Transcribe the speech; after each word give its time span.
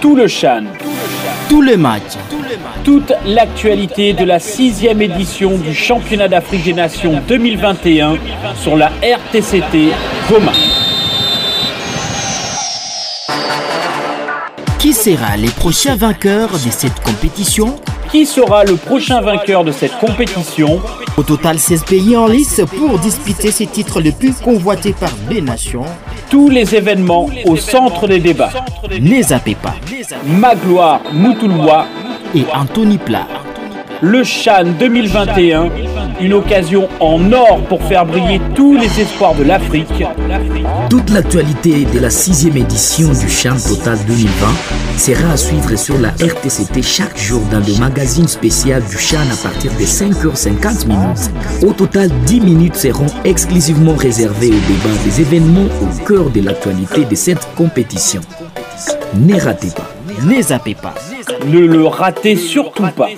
Tout 0.00 0.14
le 0.14 0.28
Chan, 0.28 0.62
tous 1.48 1.62
les 1.62 1.76
matchs, 1.76 2.16
toute 2.84 3.12
l'actualité 3.26 4.12
de 4.12 4.24
la 4.24 4.38
sixième 4.38 5.02
édition 5.02 5.58
du 5.58 5.74
Championnat 5.74 6.28
d'Afrique 6.28 6.64
des 6.64 6.72
Nations 6.72 7.20
2021 7.26 8.16
sur 8.62 8.76
la 8.76 8.90
RTCT 9.02 9.92
Goma. 10.30 10.52
Qui 14.78 14.92
sera 14.92 15.36
les 15.36 15.50
prochains 15.50 15.96
vainqueurs 15.96 16.52
de 16.52 16.70
cette 16.70 17.00
compétition? 17.00 17.80
Qui 18.10 18.24
sera 18.24 18.64
le 18.64 18.76
prochain 18.76 19.20
vainqueur 19.20 19.64
de 19.64 19.72
cette 19.72 19.98
compétition 19.98 20.80
Au 21.18 21.22
total, 21.22 21.58
16 21.58 21.84
pays 21.84 22.16
en 22.16 22.26
lice 22.26 22.62
pour 22.78 22.98
disputer 22.98 23.50
ces 23.50 23.66
titres 23.66 24.00
les 24.00 24.12
plus 24.12 24.32
convoités 24.32 24.94
par 24.94 25.10
les 25.30 25.42
nations. 25.42 25.84
Tous 26.30 26.48
les 26.48 26.74
événements 26.74 27.28
au 27.44 27.56
centre 27.56 28.06
des 28.06 28.18
débats. 28.18 28.52
Ne 29.00 29.22
zappez 29.22 29.54
pas. 29.56 29.74
Magloire 30.26 31.00
Moutouloua 31.12 31.86
et 32.34 32.44
Anthony 32.54 32.96
Plat. 32.96 33.26
Le 34.00 34.24
Chan 34.24 34.64
2021, 34.78 35.68
une 36.20 36.32
occasion 36.32 36.88
en 37.00 37.32
or 37.32 37.60
pour 37.68 37.82
faire 37.82 38.04
briller 38.04 38.40
tous 38.54 38.76
les 38.76 39.00
espoirs 39.00 39.34
de 39.34 39.44
l'Afrique. 39.44 40.04
Toute 40.90 41.10
l'actualité 41.10 41.84
de 41.84 41.98
la 41.98 42.10
sixième 42.10 42.56
édition 42.56 43.08
du 43.08 43.28
Chan 43.28 43.56
Total 43.56 43.98
2020 44.06 44.46
sera 44.96 45.32
à 45.32 45.36
suivre 45.36 45.76
sur 45.76 45.98
la 45.98 46.08
RTCT 46.10 46.82
chaque 46.82 47.16
jour 47.18 47.42
dans 47.52 47.60
le 47.60 47.78
magazine 47.78 48.28
spécial 48.28 48.82
du 48.88 48.98
Chan 48.98 49.18
à 49.32 49.36
partir 49.42 49.70
de 49.72 49.84
5h50 49.84 50.86
minutes. 50.86 51.30
Au 51.62 51.72
total, 51.72 52.10
10 52.26 52.40
minutes 52.40 52.76
seront 52.76 53.06
exclusivement 53.24 53.94
réservées 53.94 54.48
au 54.48 54.50
débat 54.50 54.96
des 55.04 55.20
événements 55.20 55.68
au 55.82 56.04
cœur 56.06 56.30
de 56.30 56.40
l'actualité 56.40 57.04
de 57.04 57.14
cette 57.14 57.46
compétition. 57.56 58.20
Ne 59.14 59.40
ratez 59.40 59.70
pas, 59.70 59.90
ne 60.24 60.42
zappez 60.42 60.74
pas. 60.74 60.94
Ne 61.46 61.60
le 61.60 61.86
ratez 61.86 62.36
surtout 62.36 62.88
pas. 62.96 63.08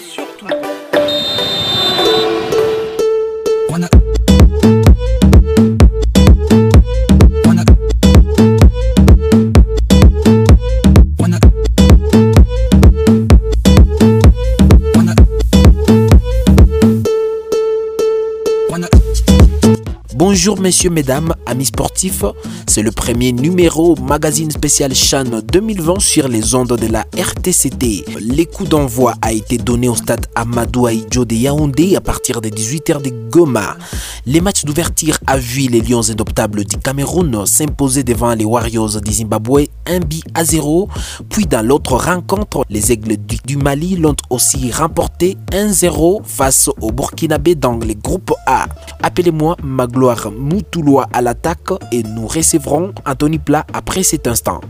Bonjour 20.42 20.58
messieurs, 20.58 20.88
mesdames, 20.88 21.34
amis 21.44 21.66
sportifs. 21.66 22.24
C'est 22.66 22.80
le 22.80 22.92
premier 22.92 23.30
numéro 23.30 23.94
magazine 23.96 24.50
spécial 24.50 24.94
Chan 24.94 25.24
2020 25.44 26.00
sur 26.00 26.28
les 26.28 26.54
ondes 26.54 26.78
de 26.78 26.86
la 26.86 27.04
RTCT. 27.14 28.06
Les 28.20 28.46
coups 28.46 28.70
d'envoi 28.70 29.16
a 29.20 29.32
été 29.32 29.58
donné 29.58 29.86
au 29.86 29.94
stade 29.94 30.24
Amadou 30.34 30.86
Aïdjo 30.86 31.26
de 31.26 31.34
Yaoundé 31.34 31.94
à 31.94 32.00
partir 32.00 32.40
des 32.40 32.48
18h 32.48 33.02
de 33.02 33.10
Goma. 33.28 33.76
Les 34.24 34.40
matchs 34.40 34.64
d'ouverture 34.64 35.18
a 35.26 35.36
vu 35.36 35.68
les 35.68 35.82
Lions 35.82 36.08
indoptables 36.08 36.64
du 36.64 36.78
Cameroun 36.78 37.44
s'imposer 37.44 38.02
devant 38.02 38.34
les 38.34 38.46
Warriors 38.46 38.98
du 39.02 39.12
Zimbabwe 39.12 39.66
1 39.90 40.00
but 40.00 40.24
à 40.34 40.44
0. 40.44 40.88
Puis 41.28 41.46
dans 41.46 41.66
l'autre 41.66 41.96
rencontre, 41.96 42.64
les 42.70 42.92
Aigles 42.92 43.16
du 43.44 43.56
Mali 43.56 43.96
l'ont 43.96 44.16
aussi 44.30 44.70
remporté 44.70 45.36
1-0 45.50 46.22
face 46.24 46.70
au 46.80 46.92
Burkinabé 46.92 47.56
dans 47.56 47.76
les 47.76 47.96
groupes 47.96 48.32
A. 48.46 48.66
Appelez-moi 49.02 49.56
Magloire 49.62 50.30
Moutoulois 50.30 51.08
à 51.12 51.20
l'attaque 51.20 51.72
et 51.90 52.02
nous 52.04 52.26
recevrons 52.26 52.92
Anthony 53.04 53.38
Plat 53.38 53.66
après 53.72 54.04
cet 54.04 54.26
instant. 54.26 54.60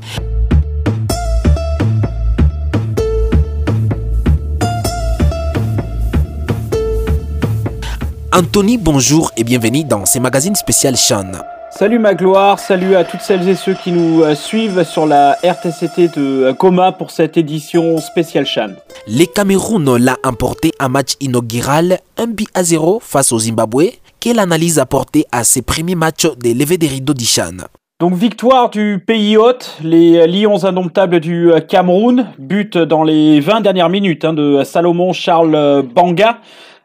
Anthony, 8.33 8.79
bonjour 8.79 9.33
et 9.37 9.45
bienvenue 9.45 9.85
dans 9.85 10.07
ce 10.07 10.19
magazine 10.19 10.55
spécial 10.55 10.97
Chan. 10.97 11.33
Salut 11.81 11.99
Magloire, 11.99 12.59
salut 12.59 12.95
à 12.95 13.05
toutes 13.05 13.23
celles 13.23 13.49
et 13.49 13.55
ceux 13.55 13.73
qui 13.73 13.91
nous 13.91 14.23
euh, 14.23 14.35
suivent 14.35 14.85
sur 14.85 15.07
la 15.07 15.39
RTCT 15.43 16.09
de 16.09 16.53
Coma 16.53 16.93
pour 16.93 17.11
cette 17.11 17.39
édition 17.39 17.97
spéciale 17.97 18.45
Chan. 18.45 18.73
Les 19.07 19.27
Cameroun 19.27 19.97
l'a 19.97 20.19
emporté 20.23 20.73
un 20.79 20.91
match 20.91 21.15
inaugural 21.21 22.01
1 22.19 22.27
but 22.27 22.49
à 22.53 22.65
0 22.65 23.01
face 23.01 23.33
au 23.33 23.39
Zimbabwe. 23.39 23.93
Quelle 24.21 24.41
analyse 24.41 24.79
apporter 24.79 25.25
à 25.33 25.43
ces 25.43 25.63
premiers 25.63 25.95
matchs 25.95 26.27
des 26.37 26.53
levées 26.53 26.77
des 26.77 26.87
rideaux 26.87 27.15
d'Ishan? 27.15 27.65
Donc 27.99 28.13
victoire 28.13 28.69
du 28.69 29.03
pays 29.07 29.39
hôte, 29.39 29.79
les 29.83 30.27
Lions 30.27 30.63
indomptables 30.67 31.19
du 31.19 31.51
Cameroun, 31.67 32.27
but 32.39 32.77
dans 32.77 33.05
les 33.05 33.41
20 33.41 33.63
dernières 33.63 33.89
minutes 33.89 34.27
hein, 34.27 34.35
de 34.35 34.65
Salomon 34.65 35.15
Charles 35.15 35.83
Banga. 35.95 36.41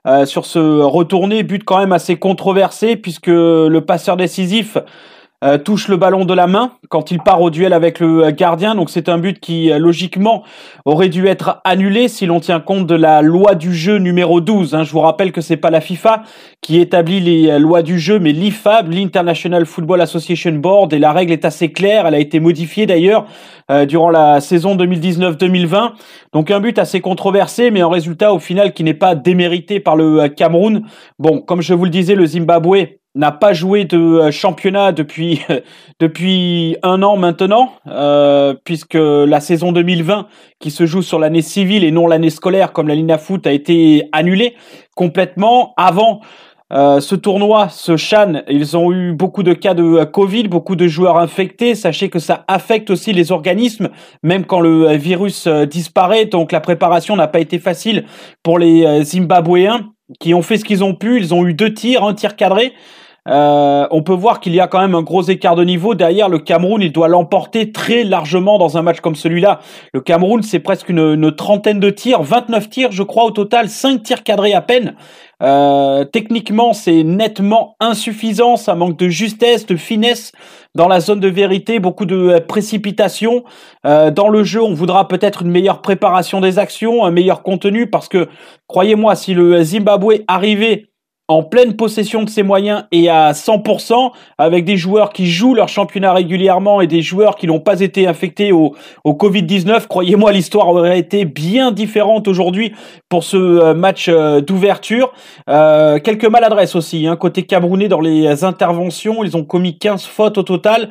Euh, 0.07 0.25
sur 0.27 0.45
ce 0.45 0.59
retourné, 0.81 1.41
but 1.41 1.63
quand 1.63 1.79
même 1.79 1.91
assez 1.91 2.17
controversé 2.17 2.95
puisque 2.95 3.25
le 3.25 3.79
passeur 3.79 4.17
décisif 4.17 4.77
euh, 5.43 5.57
touche 5.57 5.89
le 5.89 5.97
ballon 5.97 6.23
de 6.23 6.33
la 6.33 6.47
main 6.47 6.71
quand 6.87 7.11
il 7.11 7.19
part 7.19 7.41
au 7.41 7.49
duel 7.49 7.73
avec 7.73 7.99
le 7.99 8.31
gardien. 8.31 8.73
Donc 8.73 8.89
c'est 8.89 9.09
un 9.09 9.17
but 9.17 9.39
qui 9.39 9.69
euh, 9.69 9.77
logiquement 9.77 10.43
aurait 10.85 11.09
dû 11.09 11.27
être 11.27 11.59
annulé 11.65 12.07
si 12.07 12.25
l'on 12.25 12.39
tient 12.39 12.61
compte 12.61 12.87
de 12.87 12.95
la 12.95 13.21
loi 13.21 13.53
du 13.53 13.75
jeu 13.75 13.97
numéro 13.97 14.39
12. 14.39 14.73
Hein. 14.73 14.83
Je 14.83 14.91
vous 14.91 15.01
rappelle 15.01 15.33
que 15.33 15.41
c'est 15.41 15.57
pas 15.57 15.69
la 15.69 15.81
FIFA 15.81 16.23
qui 16.61 16.79
établit 16.79 17.19
les 17.19 17.49
euh, 17.49 17.59
lois 17.59 17.81
du 17.81 17.99
jeu, 17.99 18.17
mais 18.17 18.31
l'IFAB, 18.31 18.93
l'International 18.93 19.65
Football 19.65 19.99
Association 19.99 20.53
Board, 20.53 20.93
et 20.93 20.99
la 20.99 21.11
règle 21.11 21.33
est 21.33 21.43
assez 21.43 21.71
claire. 21.71 22.07
Elle 22.07 22.15
a 22.15 22.19
été 22.19 22.39
modifiée 22.39 22.85
d'ailleurs 22.85 23.25
durant 23.87 24.11
la 24.11 24.41
saison 24.41 24.75
2019-2020. 24.75 25.93
Donc 26.33 26.51
un 26.51 26.59
but 26.59 26.77
assez 26.77 27.01
controversé, 27.01 27.71
mais 27.71 27.81
un 27.81 27.89
résultat 27.89 28.31
au 28.31 28.37
final 28.37 28.73
qui 28.73 28.83
n'est 28.83 28.93
pas 28.93 29.15
démérité 29.15 29.79
par 29.79 29.95
le 29.95 30.27
Cameroun. 30.29 30.83
Bon, 31.17 31.41
comme 31.41 31.63
je 31.63 31.73
vous 31.73 31.85
le 31.85 31.89
disais, 31.89 32.13
le 32.13 32.27
Zimbabwe 32.27 32.99
n'a 33.15 33.31
pas 33.31 33.53
joué 33.53 33.85
de 33.85 33.97
euh, 33.97 34.31
championnat 34.31 34.91
depuis 34.91 35.41
depuis 35.99 36.77
un 36.83 37.01
an 37.01 37.17
maintenant, 37.17 37.71
euh, 37.87 38.53
puisque 38.63 38.97
la 38.97 39.39
saison 39.39 39.71
2020 39.71 40.27
qui 40.59 40.71
se 40.71 40.85
joue 40.85 41.01
sur 41.01 41.19
l'année 41.19 41.41
civile 41.41 41.83
et 41.83 41.91
non 41.91 42.07
l'année 42.07 42.29
scolaire 42.29 42.73
comme 42.73 42.87
la 42.87 42.95
Lina 42.95 43.17
Foot 43.17 43.47
a 43.47 43.51
été 43.51 44.09
annulée 44.11 44.55
complètement 44.95 45.73
avant. 45.77 46.21
Euh, 46.73 46.99
ce 46.99 47.13
tournoi, 47.13 47.69
ce 47.69 47.95
Chan, 47.95 48.41
ils 48.49 48.75
ont 48.75 48.91
eu 48.91 49.13
beaucoup 49.13 49.43
de 49.43 49.53
cas 49.53 49.75
de 49.75 50.03
Covid, 50.03 50.47
beaucoup 50.47 50.75
de 50.75 50.87
joueurs 50.87 51.17
infectés. 51.17 51.75
Sachez 51.75 52.09
que 52.09 52.17
ça 52.17 52.43
affecte 52.47 52.89
aussi 52.89 53.13
les 53.13 53.31
organismes, 53.31 53.89
même 54.23 54.45
quand 54.45 54.59
le 54.59 54.95
virus 54.95 55.47
disparaît. 55.47 56.25
Donc 56.25 56.51
la 56.51 56.61
préparation 56.61 57.15
n'a 57.15 57.27
pas 57.27 57.39
été 57.39 57.59
facile 57.59 58.05
pour 58.41 58.57
les 58.57 59.03
Zimbabwéens 59.03 59.91
qui 60.19 60.33
ont 60.33 60.41
fait 60.41 60.57
ce 60.57 60.65
qu'ils 60.65 60.83
ont 60.83 60.95
pu. 60.95 61.19
Ils 61.19 61.35
ont 61.35 61.45
eu 61.45 61.53
deux 61.53 61.73
tirs, 61.73 62.03
un 62.03 62.15
tir 62.15 62.35
cadré. 62.35 62.73
Euh, 63.27 63.87
on 63.89 64.03
peut 64.03 64.13
voir 64.13 64.39
qu'il 64.39 64.53
y 64.53 64.59
a 64.59 64.67
quand 64.67 64.79
même 64.79 64.93
un 64.93 65.01
gros 65.01 65.23
écart 65.23 65.55
de 65.55 65.63
niveau. 65.63 65.95
Derrière, 65.95 66.29
le 66.29 66.37
Cameroun, 66.37 66.81
il 66.81 66.91
doit 66.91 67.07
l'emporter 67.07 67.71
très 67.71 68.03
largement 68.03 68.59
dans 68.59 68.77
un 68.77 68.83
match 68.83 68.99
comme 68.99 69.15
celui-là. 69.15 69.59
Le 69.93 70.01
Cameroun, 70.01 70.43
c'est 70.43 70.59
presque 70.59 70.89
une, 70.89 71.31
trentaine 71.35 71.79
de 71.79 71.89
tirs, 71.89 72.21
29 72.21 72.69
tirs, 72.69 72.91
je 72.91 73.01
crois, 73.01 73.25
au 73.25 73.31
total, 73.31 73.69
5 73.69 74.03
tirs 74.03 74.23
cadrés 74.23 74.53
à 74.53 74.61
peine. 74.61 74.95
Euh, 75.41 76.05
techniquement, 76.05 76.73
c'est 76.73 77.03
nettement 77.03 77.75
insuffisant. 77.79 78.57
Ça 78.57 78.75
manque 78.75 78.97
de 78.97 79.09
justesse, 79.09 79.65
de 79.65 79.75
finesse 79.75 80.31
dans 80.75 80.87
la 80.87 80.99
zone 80.99 81.19
de 81.19 81.27
vérité, 81.27 81.79
beaucoup 81.79 82.05
de 82.05 82.15
euh, 82.15 82.39
précipitation. 82.39 83.43
dans 83.83 84.29
le 84.29 84.43
jeu, 84.43 84.61
on 84.61 84.73
voudra 84.73 85.07
peut-être 85.07 85.41
une 85.41 85.51
meilleure 85.51 85.81
préparation 85.81 86.41
des 86.41 86.59
actions, 86.59 87.03
un 87.05 87.11
meilleur 87.11 87.41
contenu, 87.41 87.87
parce 87.87 88.07
que, 88.07 88.27
croyez-moi, 88.67 89.15
si 89.15 89.33
le 89.33 89.63
Zimbabwe 89.63 90.23
arrivait 90.27 90.89
en 91.27 91.41
pleine 91.41 91.75
possession 91.75 92.23
de 92.23 92.29
ses 92.29 92.43
moyens 92.43 92.83
et 92.91 93.09
à 93.09 93.31
100% 93.31 94.11
avec 94.37 94.63
des 94.63 94.77
joueurs 94.77 95.11
qui 95.11 95.25
jouent 95.25 95.55
leur 95.55 95.69
championnat 95.69 96.13
régulièrement 96.13 96.81
et 96.81 96.87
des 96.87 97.01
joueurs 97.01 97.35
qui 97.35 97.47
n'ont 97.47 97.59
pas 97.59 97.79
été 97.79 98.05
infectés 98.05 98.51
au, 98.51 98.75
au 99.03 99.13
Covid-19. 99.13 99.87
Croyez-moi, 99.87 100.31
l'histoire 100.31 100.67
aurait 100.67 100.99
été 100.99 101.25
bien 101.25 101.71
différente 101.71 102.27
aujourd'hui 102.27 102.73
pour 103.09 103.23
ce 103.23 103.37
euh, 103.37 103.73
match 103.73 104.07
euh, 104.07 104.41
d'ouverture. 104.41 105.13
Euh, 105.49 105.99
quelques 105.99 106.25
maladresses 106.25 106.75
aussi, 106.75 107.07
hein, 107.07 107.15
côté 107.15 107.43
camerounais 107.43 107.87
dans 107.87 108.01
les 108.01 108.43
interventions. 108.43 109.23
Ils 109.23 109.35
ont 109.35 109.43
commis 109.43 109.79
15 109.79 110.05
fautes 110.05 110.37
au 110.37 110.43
total. 110.43 110.89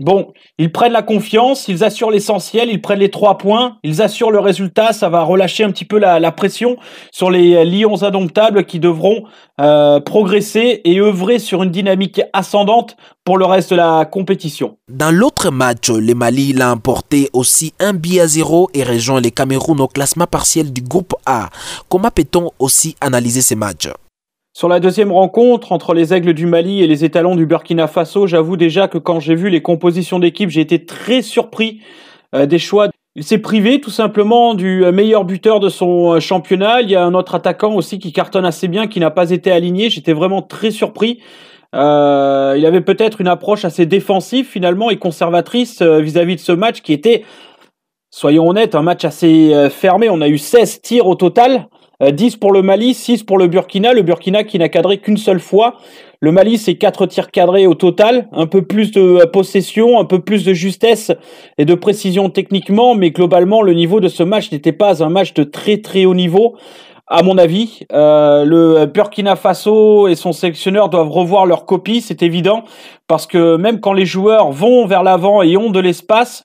Bon, 0.00 0.32
ils 0.56 0.72
prennent 0.72 0.92
la 0.92 1.02
confiance, 1.02 1.68
ils 1.68 1.84
assurent 1.84 2.10
l'essentiel, 2.10 2.70
ils 2.70 2.80
prennent 2.80 3.00
les 3.00 3.10
trois 3.10 3.36
points, 3.36 3.76
ils 3.82 4.00
assurent 4.00 4.30
le 4.30 4.40
résultat, 4.40 4.94
ça 4.94 5.10
va 5.10 5.22
relâcher 5.22 5.62
un 5.62 5.70
petit 5.70 5.84
peu 5.84 5.98
la, 5.98 6.32
pression 6.32 6.78
sur 7.12 7.30
les 7.30 7.66
Lions 7.66 8.02
indomptables 8.02 8.64
qui 8.64 8.80
devront 8.80 9.24
euh, 9.60 10.00
progresser 10.00 10.80
et 10.84 11.00
œuvrer 11.00 11.38
sur 11.38 11.62
une 11.62 11.70
dynamique 11.70 12.22
ascendante 12.32 12.96
pour 13.24 13.36
le 13.36 13.44
reste 13.44 13.72
de 13.72 13.76
la 13.76 14.06
compétition. 14.06 14.78
Dans 14.88 15.14
l'autre 15.14 15.50
match, 15.50 15.90
le 15.90 16.14
Mali 16.14 16.54
l'a 16.54 16.72
emporté 16.72 17.28
aussi 17.34 17.74
un 17.78 17.92
billet 17.92 18.22
à 18.22 18.26
zéro 18.26 18.70
et 18.72 18.82
rejoint 18.82 19.20
les 19.20 19.30
Cameroun 19.30 19.82
au 19.82 19.88
classement 19.88 20.26
partiel 20.26 20.72
du 20.72 20.80
groupe 20.80 21.14
A. 21.26 21.50
Comment 21.90 22.10
peut-on 22.10 22.50
aussi 22.58 22.96
analyser 23.02 23.42
ces 23.42 23.54
matchs 23.54 23.88
Sur 24.52 24.68
la 24.68 24.80
deuxième 24.80 25.12
rencontre 25.12 25.72
entre 25.72 25.94
les 25.94 26.12
Aigles 26.12 26.34
du 26.34 26.46
Mali 26.46 26.82
et 26.82 26.86
les 26.86 27.04
étalons 27.04 27.36
du 27.36 27.46
Burkina 27.46 27.86
Faso, 27.86 28.26
j'avoue 28.26 28.56
déjà 28.56 28.88
que 28.88 28.98
quand 28.98 29.20
j'ai 29.20 29.36
vu 29.36 29.48
les 29.48 29.62
compositions 29.62 30.18
d'équipe, 30.18 30.50
j'ai 30.50 30.60
été 30.60 30.84
très 30.84 31.22
surpris 31.22 31.80
euh, 32.34 32.46
des 32.46 32.58
choix. 32.58 32.88
Il 33.16 33.24
s'est 33.24 33.38
privé 33.38 33.80
tout 33.80 33.90
simplement 33.90 34.54
du 34.54 34.84
euh, 34.84 34.92
meilleur 34.92 35.24
buteur 35.24 35.58
de 35.58 35.68
son 35.68 36.14
euh, 36.14 36.20
championnat. 36.20 36.80
Il 36.80 36.90
y 36.90 36.94
a 36.94 37.04
un 37.04 37.14
autre 37.14 37.34
attaquant 37.34 37.74
aussi 37.74 37.98
qui 37.98 38.12
cartonne 38.12 38.44
assez 38.44 38.68
bien, 38.68 38.86
qui 38.86 39.00
n'a 39.00 39.10
pas 39.10 39.30
été 39.30 39.50
aligné. 39.50 39.90
J'étais 39.90 40.12
vraiment 40.12 40.42
très 40.42 40.70
surpris. 40.70 41.20
Euh, 41.74 42.54
il 42.56 42.64
avait 42.66 42.80
peut-être 42.80 43.20
une 43.20 43.28
approche 43.28 43.64
assez 43.64 43.84
défensive 43.84 44.46
finalement 44.46 44.90
et 44.90 44.96
conservatrice 44.96 45.82
vis-à-vis 45.82 46.34
-vis 46.34 46.36
de 46.36 46.40
ce 46.40 46.52
match 46.52 46.82
qui 46.82 46.92
était, 46.92 47.24
soyons 48.10 48.48
honnêtes, 48.48 48.74
un 48.74 48.82
match 48.82 49.04
assez 49.04 49.68
fermé. 49.70 50.08
On 50.08 50.20
a 50.20 50.28
eu 50.28 50.38
16 50.38 50.80
tirs 50.80 51.06
au 51.06 51.14
total. 51.14 51.68
10 52.00 52.34
euh, 52.34 52.38
pour 52.38 52.52
le 52.52 52.62
Mali, 52.62 52.94
6 52.94 53.24
pour 53.24 53.38
le 53.38 53.46
Burkina. 53.46 53.92
Le 53.92 54.02
Burkina 54.02 54.44
qui 54.44 54.58
n'a 54.58 54.68
cadré 54.68 54.98
qu'une 54.98 55.16
seule 55.16 55.40
fois. 55.40 55.76
Le 56.20 56.32
Mali, 56.32 56.58
c'est 56.58 56.76
4 56.76 57.06
tirs 57.06 57.30
cadrés 57.30 57.66
au 57.66 57.74
total. 57.74 58.28
Un 58.32 58.46
peu 58.46 58.62
plus 58.62 58.90
de 58.90 59.00
euh, 59.00 59.26
possession, 59.26 60.00
un 60.00 60.04
peu 60.04 60.20
plus 60.20 60.44
de 60.44 60.52
justesse 60.52 61.12
et 61.58 61.64
de 61.64 61.74
précision 61.74 62.30
techniquement. 62.30 62.94
Mais 62.94 63.10
globalement, 63.10 63.62
le 63.62 63.74
niveau 63.74 64.00
de 64.00 64.08
ce 64.08 64.22
match 64.22 64.50
n'était 64.50 64.72
pas 64.72 65.02
un 65.04 65.10
match 65.10 65.34
de 65.34 65.44
très 65.44 65.78
très 65.78 66.06
haut 66.06 66.14
niveau. 66.14 66.56
À 67.06 67.22
mon 67.22 67.38
avis, 67.38 67.80
euh, 67.92 68.44
le 68.44 68.86
Burkina 68.86 69.34
Faso 69.34 70.06
et 70.06 70.14
son 70.14 70.32
sélectionneur 70.32 70.88
doivent 70.88 71.10
revoir 71.10 71.44
leur 71.44 71.66
copie, 71.66 72.00
c'est 72.00 72.22
évident, 72.22 72.62
parce 73.08 73.26
que 73.26 73.56
même 73.56 73.80
quand 73.80 73.92
les 73.92 74.06
joueurs 74.06 74.52
vont 74.52 74.86
vers 74.86 75.02
l'avant 75.02 75.42
et 75.42 75.56
ont 75.56 75.70
de 75.70 75.80
l'espace, 75.80 76.44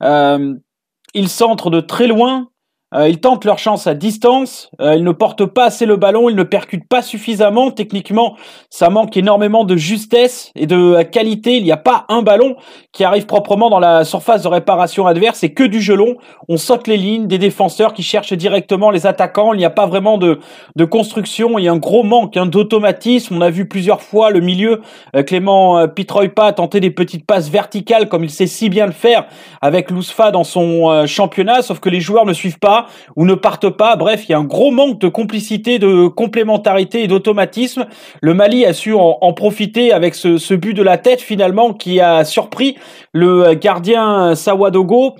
ils 0.00 1.28
centrent 1.28 1.70
de 1.70 1.80
très 1.80 2.06
loin, 2.06 2.46
euh, 2.94 3.08
ils 3.08 3.18
tentent 3.18 3.44
leur 3.44 3.58
chance 3.58 3.86
à 3.86 3.94
distance, 3.94 4.70
euh, 4.80 4.94
ils 4.94 5.02
ne 5.02 5.10
portent 5.10 5.46
pas 5.46 5.64
assez 5.64 5.84
le 5.84 5.96
ballon, 5.96 6.28
ils 6.28 6.36
ne 6.36 6.44
percutent 6.44 6.88
pas 6.88 7.02
suffisamment. 7.02 7.70
Techniquement, 7.70 8.36
ça 8.70 8.88
manque 8.88 9.16
énormément 9.16 9.64
de 9.64 9.76
justesse 9.76 10.52
et 10.54 10.66
de 10.66 10.76
euh, 10.76 11.04
qualité. 11.04 11.56
Il 11.56 11.64
n'y 11.64 11.72
a 11.72 11.76
pas 11.76 12.04
un 12.08 12.22
ballon 12.22 12.56
qui 12.92 13.02
arrive 13.02 13.26
proprement 13.26 13.68
dans 13.68 13.80
la 13.80 14.04
surface 14.04 14.42
de 14.42 14.48
réparation 14.48 15.06
adverse, 15.06 15.40
c'est 15.40 15.52
que 15.52 15.64
du 15.64 15.80
gelon. 15.80 16.16
On 16.48 16.56
saute 16.56 16.86
les 16.86 16.96
lignes, 16.96 17.26
des 17.26 17.38
défenseurs 17.38 17.94
qui 17.94 18.04
cherchent 18.04 18.32
directement 18.32 18.90
les 18.90 19.06
attaquants. 19.06 19.52
Il 19.52 19.58
n'y 19.58 19.64
a 19.64 19.70
pas 19.70 19.86
vraiment 19.86 20.16
de, 20.16 20.38
de 20.76 20.84
construction. 20.84 21.58
Il 21.58 21.64
y 21.64 21.68
a 21.68 21.72
un 21.72 21.78
gros 21.78 22.04
manque 22.04 22.36
hein, 22.36 22.46
d'automatisme. 22.46 23.36
On 23.36 23.40
a 23.40 23.50
vu 23.50 23.66
plusieurs 23.66 24.02
fois 24.02 24.30
le 24.30 24.40
milieu, 24.40 24.82
Clément 25.26 25.88
Pitroipa 25.88 26.52
tenter 26.52 26.80
des 26.80 26.90
petites 26.90 27.26
passes 27.26 27.48
verticales 27.48 28.08
comme 28.08 28.24
il 28.24 28.30
sait 28.30 28.46
si 28.46 28.68
bien 28.68 28.86
le 28.86 28.92
faire 28.92 29.26
avec 29.60 29.90
l'USFA 29.90 30.30
dans 30.30 30.44
son 30.44 31.06
championnat, 31.06 31.62
sauf 31.62 31.80
que 31.80 31.88
les 31.88 32.00
joueurs 32.00 32.26
ne 32.26 32.32
suivent 32.32 32.58
pas 32.58 32.83
ou 33.16 33.24
ne 33.24 33.34
partent 33.34 33.70
pas. 33.70 33.96
Bref, 33.96 34.24
il 34.28 34.32
y 34.32 34.34
a 34.34 34.38
un 34.38 34.44
gros 34.44 34.70
manque 34.70 34.98
de 35.00 35.08
complicité, 35.08 35.78
de 35.78 36.08
complémentarité 36.08 37.02
et 37.02 37.08
d'automatisme. 37.08 37.86
Le 38.20 38.34
Mali 38.34 38.64
a 38.64 38.72
su 38.72 38.94
en, 38.94 39.32
profiter 39.32 39.92
avec 39.92 40.14
ce, 40.14 40.54
but 40.54 40.74
de 40.74 40.82
la 40.82 40.98
tête 40.98 41.20
finalement 41.20 41.72
qui 41.72 42.00
a 42.00 42.24
surpris 42.24 42.76
le 43.12 43.54
gardien 43.54 44.34
Sawadogo 44.34 45.16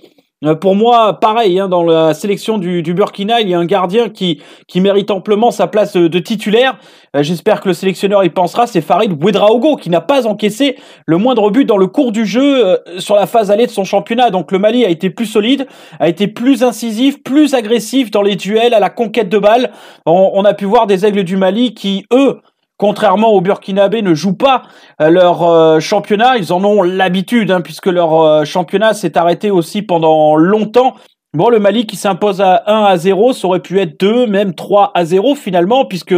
pour 0.61 0.75
moi, 0.75 1.19
pareil, 1.21 1.59
hein, 1.59 1.69
dans 1.69 1.83
la 1.83 2.13
sélection 2.13 2.59
du, 2.59 2.83
Burkina, 2.95 3.41
il 3.41 3.49
y 3.49 3.55
a 3.55 3.59
un 3.59 3.65
gardien 3.65 4.11
qui, 4.11 4.43
qui 4.69 4.81
mérite 4.81 5.11
amplement 5.11 5.51
sa 5.51 5.67
place 5.67 5.95
de, 5.97 6.19
titulaire. 6.19 6.79
Euh, 7.17 7.23
j'espère 7.23 7.61
que 7.61 7.69
le 7.69 7.75
sélectionneur 7.75 8.25
y 8.25 8.31
pensera. 8.31 8.67
C'est 8.67 8.81
Farid 8.81 9.13
Ouedraogo 9.23 9.77
qui 9.77 9.89
n'a 9.89 10.01
pas 10.01 10.27
encaissé 10.27 10.77
le 11.07 11.17
moindre 11.17 11.51
but 11.51 11.65
dans 11.65 11.79
le 11.79 11.87
cours 11.87 12.13
du 12.13 12.27
jeu 12.27 12.67
euh, 12.67 12.77
sur 12.99 13.15
la 13.15 13.27
phase 13.27 13.51
allée 13.51 13.67
de 13.67 13.71
son 13.71 13.85
championnat. 13.85 14.31
Donc 14.31 14.53
le 14.53 14.59
Mali 14.59 14.85
a 14.85 14.91
été 14.91 15.09
plus 15.09 15.27
solide, 15.27 15.67
a 15.99 16.09
été 16.09 16.29
plus 16.29 16.63
incisif, 16.63 17.23
plus 17.23 17.55
agressif 17.55 18.11
dans 18.11 18.23
les 18.23 18.37
duels, 18.37 18.75
à 18.75 18.81
la 18.81 18.91
conquête 18.91 19.29
de 19.31 19.39
balles. 19.39 19.71
on 20.05 20.45
a 20.45 20.53
pu 20.53 20.67
voir 20.67 20.87
des 20.87 21.07
aigles 21.07 21.25
du 21.25 21.37
Mali 21.37 21.75
qui, 21.75 22.05
eux, 22.13 22.41
contrairement 22.77 23.33
au 23.33 23.41
Burkinabé, 23.41 24.03
ne 24.03 24.15
jouent 24.15 24.37
pas 24.37 24.63
euh, 25.01 25.11
leur 25.11 25.43
euh, 25.43 25.81
championnat. 25.81 26.37
Ils 26.39 26.53
en 26.53 26.65
ont 26.65 26.83
l'habitude, 26.83 27.51
hein, 27.51 27.61
puisque 27.61 27.87
leur 27.87 28.21
euh, 28.21 28.45
championnat 28.45 28.95
s'est 28.95 29.17
arrêté 29.17 29.51
aussi 29.51 29.83
pendant 29.83 30.37
longtemps. 30.37 30.95
Bon, 31.35 31.49
le 31.49 31.59
Mali 31.59 31.85
qui 31.85 31.97
s'impose 31.97 32.41
à 32.41 32.63
1 32.69 32.85
à 32.85 32.97
0, 32.97 33.33
ça 33.33 33.49
aurait 33.49 33.59
pu 33.59 33.81
être 33.81 33.99
2, 33.99 34.29
même 34.29 34.55
3 34.55 34.93
à 34.95 35.05
0 35.05 35.35
finalement, 35.35 35.85
puisque 35.85 36.15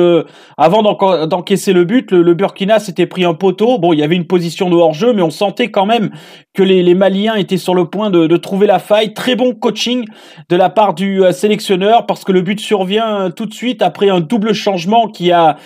avant 0.59 0.83
d'encaisser 0.83 1.73
le 1.73 1.85
but, 1.85 2.13
le, 2.13 2.35
Burkina 2.35 2.79
s'était 2.81 3.07
pris 3.07 3.25
un 3.25 3.33
poteau. 3.33 3.79
Bon, 3.79 3.95
il 3.95 3.99
y 3.99 4.03
avait 4.03 4.15
une 4.15 4.27
position 4.27 4.69
de 4.69 4.77
hors-jeu, 4.77 5.15
mais 5.15 5.23
on 5.23 5.31
sentait 5.31 5.71
quand 5.71 5.87
même 5.87 6.11
que 6.53 6.63
les, 6.63 6.95
Maliens 6.95 7.35
étaient 7.35 7.57
sur 7.57 7.75
le 7.75 7.87
point 7.87 8.11
de, 8.11 8.37
trouver 8.37 8.67
la 8.67 8.79
faille. 8.79 9.15
Très 9.15 9.37
bon 9.37 9.55
coaching 9.55 10.05
de 10.51 10.57
la 10.57 10.69
part 10.69 10.93
du 10.93 11.23
sélectionneur, 11.33 12.05
parce 12.05 12.23
que 12.23 12.33
le 12.33 12.43
but 12.43 12.61
survient 12.61 13.31
tout 13.31 13.47
de 13.47 13.55
suite 13.55 13.81
après 13.81 14.11
un 14.11 14.21
double 14.21 14.53
changement 14.53 15.09
qui 15.09 15.33
a 15.33 15.57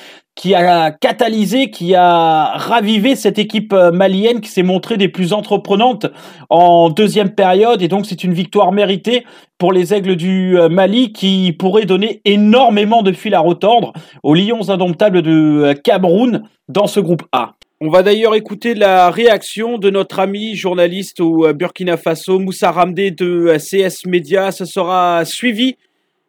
qui 0.40 0.54
a 0.54 0.90
catalysé, 0.90 1.70
qui 1.70 1.94
a 1.94 2.56
ravivé 2.56 3.14
cette 3.14 3.38
équipe 3.38 3.74
euh, 3.74 3.92
malienne 3.92 4.40
qui 4.40 4.48
s'est 4.48 4.62
montrée 4.62 4.96
des 4.96 5.08
plus 5.08 5.34
entreprenantes 5.34 6.06
en 6.48 6.88
deuxième 6.88 7.34
période. 7.34 7.82
Et 7.82 7.88
donc 7.88 8.06
c'est 8.06 8.24
une 8.24 8.32
victoire 8.32 8.72
méritée 8.72 9.26
pour 9.58 9.70
les 9.70 9.92
Aigles 9.92 10.16
du 10.16 10.58
euh, 10.58 10.70
Mali 10.70 11.12
qui 11.12 11.52
pourrait 11.52 11.84
donner 11.84 12.22
énormément 12.24 13.02
de 13.02 13.12
fil 13.12 13.34
à 13.34 13.40
retordre 13.40 13.92
aux 14.22 14.32
Lions 14.32 14.70
indomptables 14.70 15.20
de 15.20 15.30
euh, 15.62 15.74
Cameroun 15.74 16.44
dans 16.70 16.86
ce 16.86 17.00
groupe 17.00 17.24
A. 17.32 17.52
On 17.82 17.90
va 17.90 18.02
d'ailleurs 18.02 18.34
écouter 18.34 18.74
la 18.74 19.10
réaction 19.10 19.76
de 19.76 19.90
notre 19.90 20.20
ami 20.20 20.54
journaliste 20.54 21.20
au 21.20 21.52
Burkina 21.52 21.98
Faso, 21.98 22.38
Moussa 22.38 22.70
Ramdé 22.70 23.10
de 23.10 23.58
CS 23.58 24.06
Media. 24.06 24.52
Ce 24.52 24.64
sera 24.64 25.26
suivi 25.26 25.76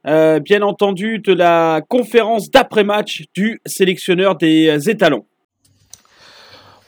euh, 0.07 0.39
bien 0.39 0.61
entendu, 0.61 1.19
de 1.19 1.33
la 1.33 1.81
conférence 1.87 2.49
d'après-match 2.49 3.25
du 3.33 3.61
sélectionneur 3.65 4.35
des 4.35 4.89
étalons. 4.89 5.25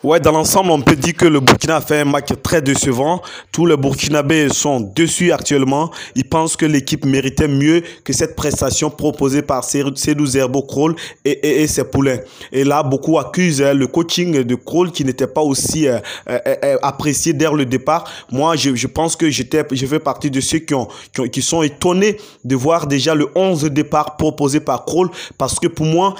Ouais, 0.03 0.19
dans 0.19 0.33
l'ensemble, 0.33 0.69
on 0.71 0.81
peut 0.81 0.97
dire 0.97 1.13
que 1.13 1.25
le 1.25 1.39
Burkina 1.39 1.77
a 1.77 1.81
fait 1.81 2.01
un 2.01 2.05
match 2.05 2.27
très 2.43 2.61
décevant. 2.61 3.21
Tous 3.53 3.65
les 3.65 3.77
Burkinabés 3.77 4.49
sont 4.49 4.81
dessus 4.81 5.31
actuellement. 5.31 5.91
Ils 6.13 6.27
pensent 6.27 6.57
que 6.57 6.65
l'équipe 6.65 7.05
méritait 7.05 7.47
mieux 7.47 7.81
que 8.03 8.11
cette 8.11 8.35
prestation 8.35 8.89
proposée 8.89 9.41
par 9.41 9.63
Cédou 9.63 10.25
Zerbo 10.25 10.61
Kroll 10.63 10.97
et, 11.23 11.31
et, 11.31 11.61
et, 11.61 11.67
ses 11.67 11.85
poulains. 11.85 12.17
Et 12.51 12.65
là, 12.65 12.83
beaucoup 12.83 13.17
accusent 13.17 13.61
hein, 13.61 13.73
le 13.73 13.87
coaching 13.87 14.43
de 14.43 14.55
Kroll 14.55 14.91
qui 14.91 15.05
n'était 15.05 15.25
pas 15.25 15.39
aussi 15.39 15.87
euh, 15.87 15.99
euh, 16.29 16.37
euh, 16.65 16.77
apprécié 16.81 17.31
dès 17.31 17.49
le 17.49 17.65
départ. 17.65 18.03
Moi, 18.29 18.57
je, 18.57 18.75
je 18.75 18.87
pense 18.87 19.15
que 19.15 19.29
j'étais, 19.29 19.63
je 19.71 19.85
fais 19.85 19.99
partie 19.99 20.29
de 20.29 20.41
ceux 20.41 20.59
qui, 20.59 20.73
ont, 20.73 20.89
qui, 21.15 21.29
qui, 21.29 21.41
sont 21.41 21.63
étonnés 21.63 22.17
de 22.43 22.57
voir 22.57 22.87
déjà 22.87 23.15
le 23.15 23.29
11 23.35 23.63
départ 23.71 24.17
proposé 24.17 24.59
par 24.59 24.83
Kroll 24.83 25.09
parce 25.37 25.61
que 25.61 25.67
pour 25.67 25.85
moi, 25.85 26.15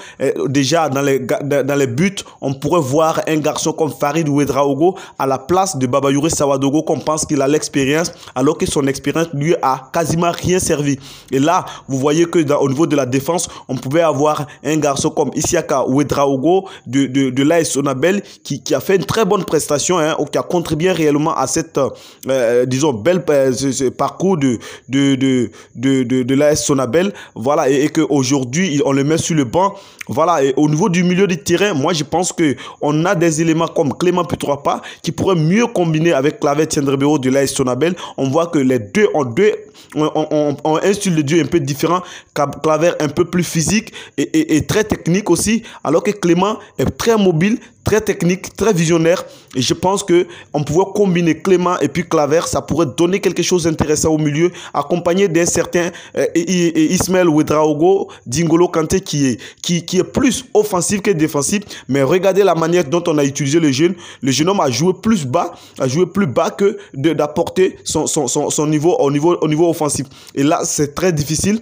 déjà 0.46 0.88
dans 0.88 1.02
les, 1.02 1.18
dans 1.18 1.78
les 1.78 1.86
buts, 1.86 2.16
on 2.40 2.54
pourrait 2.54 2.80
voir 2.80 3.20
un 3.26 3.36
garçon 3.36 3.73
comme 3.76 3.90
Farid 3.90 4.28
Ouedraogo 4.28 4.96
à 5.18 5.26
la 5.26 5.38
place 5.38 5.76
de 5.76 5.86
Babayouri 5.86 6.30
Sawadogo 6.30 6.82
qu'on 6.82 6.98
pense 6.98 7.24
qu'il 7.26 7.40
a 7.42 7.48
l'expérience 7.48 8.12
alors 8.34 8.58
que 8.58 8.66
son 8.66 8.86
expérience 8.86 9.28
lui 9.32 9.54
a 9.62 9.90
quasiment 9.92 10.30
rien 10.32 10.58
servi. 10.58 10.98
Et 11.30 11.38
là, 11.38 11.64
vous 11.88 11.98
voyez 11.98 12.26
que 12.26 12.38
au 12.54 12.68
niveau 12.68 12.86
de 12.86 12.96
la 12.96 13.06
défense, 13.06 13.48
on 13.68 13.76
pouvait 13.76 14.02
avoir 14.02 14.46
un 14.64 14.76
garçon 14.76 15.10
comme 15.10 15.30
Isiaka 15.34 15.86
Ouedraogo 15.86 16.68
de, 16.86 17.06
de, 17.06 17.30
de 17.30 17.42
l'AS 17.42 17.64
Sonabel 17.64 18.22
qui, 18.42 18.62
qui, 18.62 18.74
a 18.74 18.80
fait 18.80 18.96
une 18.96 19.04
très 19.04 19.24
bonne 19.24 19.44
prestation, 19.44 19.98
hein, 19.98 20.16
qui 20.30 20.38
a 20.38 20.42
contribué 20.42 20.92
réellement 20.92 21.34
à 21.34 21.46
cette, 21.46 21.78
euh, 22.28 22.66
disons, 22.66 22.92
belle 22.92 23.22
euh, 23.28 23.90
parcours 23.96 24.36
de, 24.36 24.58
de, 24.88 25.14
de, 25.14 25.50
de, 25.74 26.22
de, 26.22 26.34
l'AS 26.34 26.64
Sonabel. 26.64 27.12
Voilà, 27.34 27.70
et, 27.70 27.84
et 27.84 27.88
qu'aujourd'hui, 27.88 28.80
on 28.84 28.92
le 28.92 29.04
met 29.04 29.18
sur 29.18 29.34
le 29.34 29.44
banc. 29.44 29.74
Voilà, 30.08 30.44
et 30.44 30.52
au 30.56 30.68
niveau 30.68 30.88
du 30.90 31.02
milieu 31.02 31.26
du 31.26 31.42
terrain, 31.42 31.72
moi 31.72 31.94
je 31.94 32.04
pense 32.04 32.30
que 32.32 32.56
on 32.82 33.06
a 33.06 33.14
des 33.14 33.40
éléments 33.40 33.63
comme 33.68 33.96
Clément 33.96 34.24
Putropa 34.24 34.82
qui 35.02 35.12
pourrait 35.12 35.36
mieux 35.36 35.66
combiner 35.66 36.12
avec 36.12 36.40
Claver 36.40 36.66
Tiendrebero 36.66 37.18
de 37.18 37.30
l'AS 37.30 37.48
Sonabel. 37.48 37.94
On 38.16 38.28
voit 38.28 38.46
que 38.46 38.58
les 38.58 38.78
deux 38.78 39.08
ont 39.14 39.24
deux 39.24 39.52
ont, 39.94 40.56
un 40.64 40.92
style 40.92 41.22
de 41.22 41.28
jeu 41.28 41.42
un 41.42 41.46
peu 41.46 41.60
différent. 41.60 42.02
Claver 42.62 42.92
un 43.00 43.08
peu 43.08 43.24
plus 43.24 43.44
physique 43.44 43.92
et 44.16 44.66
très 44.66 44.84
technique 44.84 45.30
aussi, 45.30 45.62
alors 45.82 46.02
que 46.02 46.10
Clément 46.10 46.58
est 46.78 46.90
très 46.96 47.16
mobile, 47.16 47.58
très 47.84 48.00
technique, 48.00 48.56
très 48.56 48.72
visionnaire. 48.72 49.24
Et 49.54 49.62
je 49.62 49.74
pense 49.74 50.02
que 50.02 50.26
on 50.52 50.64
pouvait 50.64 50.90
combiner 50.94 51.38
Clément 51.40 51.78
et 51.78 51.88
puis 51.88 52.08
Claver, 52.08 52.40
ça 52.46 52.62
pourrait 52.62 52.86
donner 52.96 53.20
quelque 53.20 53.42
chose 53.42 53.64
d'intéressant 53.64 54.10
au 54.10 54.18
milieu, 54.18 54.50
accompagné 54.72 55.28
d'un 55.28 55.46
certain 55.46 55.90
euh, 56.16 56.26
Ismaël 56.34 57.28
Ouedraogo, 57.28 58.08
Dingolo 58.26 58.68
Kanté 58.68 59.00
qui 59.00 59.26
est, 59.26 60.04
plus 60.04 60.44
offensif 60.54 61.02
que 61.02 61.10
défensif. 61.10 61.62
Mais 61.88 62.02
regardez 62.02 62.42
la 62.42 62.54
manière 62.54 62.84
dont 62.84 63.04
on 63.06 63.18
a 63.18 63.24
utilisé 63.24 63.60
le 63.60 63.70
jeune. 63.70 63.94
Le 64.22 64.32
jeune 64.32 64.48
homme 64.48 64.60
a 64.60 64.70
joué 64.70 64.92
plus 65.00 65.26
bas, 65.26 65.54
a 65.78 65.86
joué 65.86 66.06
plus 66.06 66.26
bas 66.26 66.50
que 66.50 66.78
d'apporter 66.94 67.76
son, 67.84 68.06
son, 68.06 68.48
au 68.58 68.66
niveau, 68.66 68.96
au 69.40 69.48
niveau 69.48 69.68
offensif. 69.68 70.06
Et 70.34 70.42
là, 70.42 70.60
c'est 70.64 70.94
très 70.94 71.12
difficile 71.12 71.60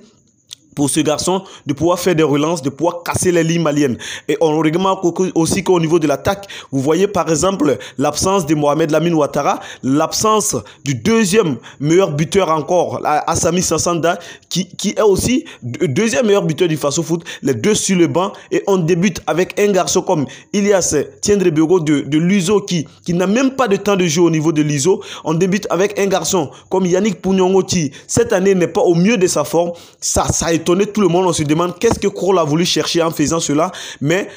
pour 0.74 0.90
ce 0.90 1.00
garçon 1.00 1.42
de 1.66 1.72
pouvoir 1.72 1.98
faire 1.98 2.14
des 2.14 2.22
relances, 2.22 2.62
de 2.62 2.70
pouvoir 2.70 3.02
casser 3.02 3.32
les 3.32 3.44
lignes 3.44 3.62
maliennes. 3.62 3.98
Et 4.28 4.36
on 4.40 4.56
remarque 4.58 5.04
aussi 5.34 5.62
qu'au 5.62 5.80
niveau 5.80 5.98
de 5.98 6.06
l'attaque, 6.06 6.46
vous 6.70 6.80
voyez 6.80 7.06
par 7.06 7.28
exemple 7.28 7.78
l'absence 7.98 8.46
de 8.46 8.54
Mohamed 8.54 8.90
Lamine 8.90 9.14
Ouattara, 9.14 9.60
l'absence 9.82 10.56
du 10.84 10.94
deuxième 10.94 11.56
meilleur 11.80 12.12
buteur 12.12 12.50
encore, 12.50 13.00
Assami 13.04 13.62
Sassanda, 13.62 14.18
qui, 14.48 14.68
qui 14.76 14.90
est 14.90 15.02
aussi 15.02 15.44
deuxième 15.62 16.26
meilleur 16.26 16.42
buteur 16.42 16.68
du 16.68 16.76
Faso 16.76 17.02
Foot, 17.02 17.24
les 17.42 17.54
deux 17.54 17.74
sur 17.74 17.96
le 17.96 18.06
banc. 18.06 18.32
Et 18.50 18.62
on 18.66 18.78
débute 18.78 19.20
avec 19.26 19.58
un 19.58 19.72
garçon 19.72 20.02
comme 20.02 20.26
Ilias 20.52 20.94
Tiendre 21.20 21.50
Bego 21.50 21.80
de, 21.80 22.00
de 22.00 22.18
l'USO 22.18 22.60
qui, 22.60 22.86
qui 23.04 23.14
n'a 23.14 23.26
même 23.26 23.52
pas 23.52 23.68
de 23.68 23.76
temps 23.76 23.96
de 23.96 24.06
jeu 24.06 24.22
au 24.22 24.30
niveau 24.30 24.52
de 24.52 24.62
l'USO. 24.62 25.02
On 25.24 25.34
débute 25.34 25.66
avec 25.70 25.98
un 25.98 26.06
garçon 26.06 26.50
comme 26.68 26.86
Yannick 26.86 27.20
Pougnongo 27.20 27.62
qui 27.62 27.92
cette 28.06 28.32
année 28.32 28.54
n'est 28.54 28.68
pas 28.68 28.80
au 28.82 28.94
mieux 28.94 29.16
de 29.16 29.26
sa 29.26 29.44
forme. 29.44 29.72
Ça, 30.00 30.26
ça 30.32 30.52
étonné 30.62 30.86
tout 30.86 31.00
le 31.00 31.08
monde. 31.08 31.26
On 31.26 31.32
se 31.32 31.42
demande 31.42 31.78
qu'est-ce 31.78 31.98
que 31.98 32.08
Kroll 32.08 32.38
a 32.38 32.44
voulu 32.44 32.64
chercher 32.64 33.02
en 33.02 33.10
faisant 33.10 33.40
cela. 33.40 33.72
Mais 34.00 34.28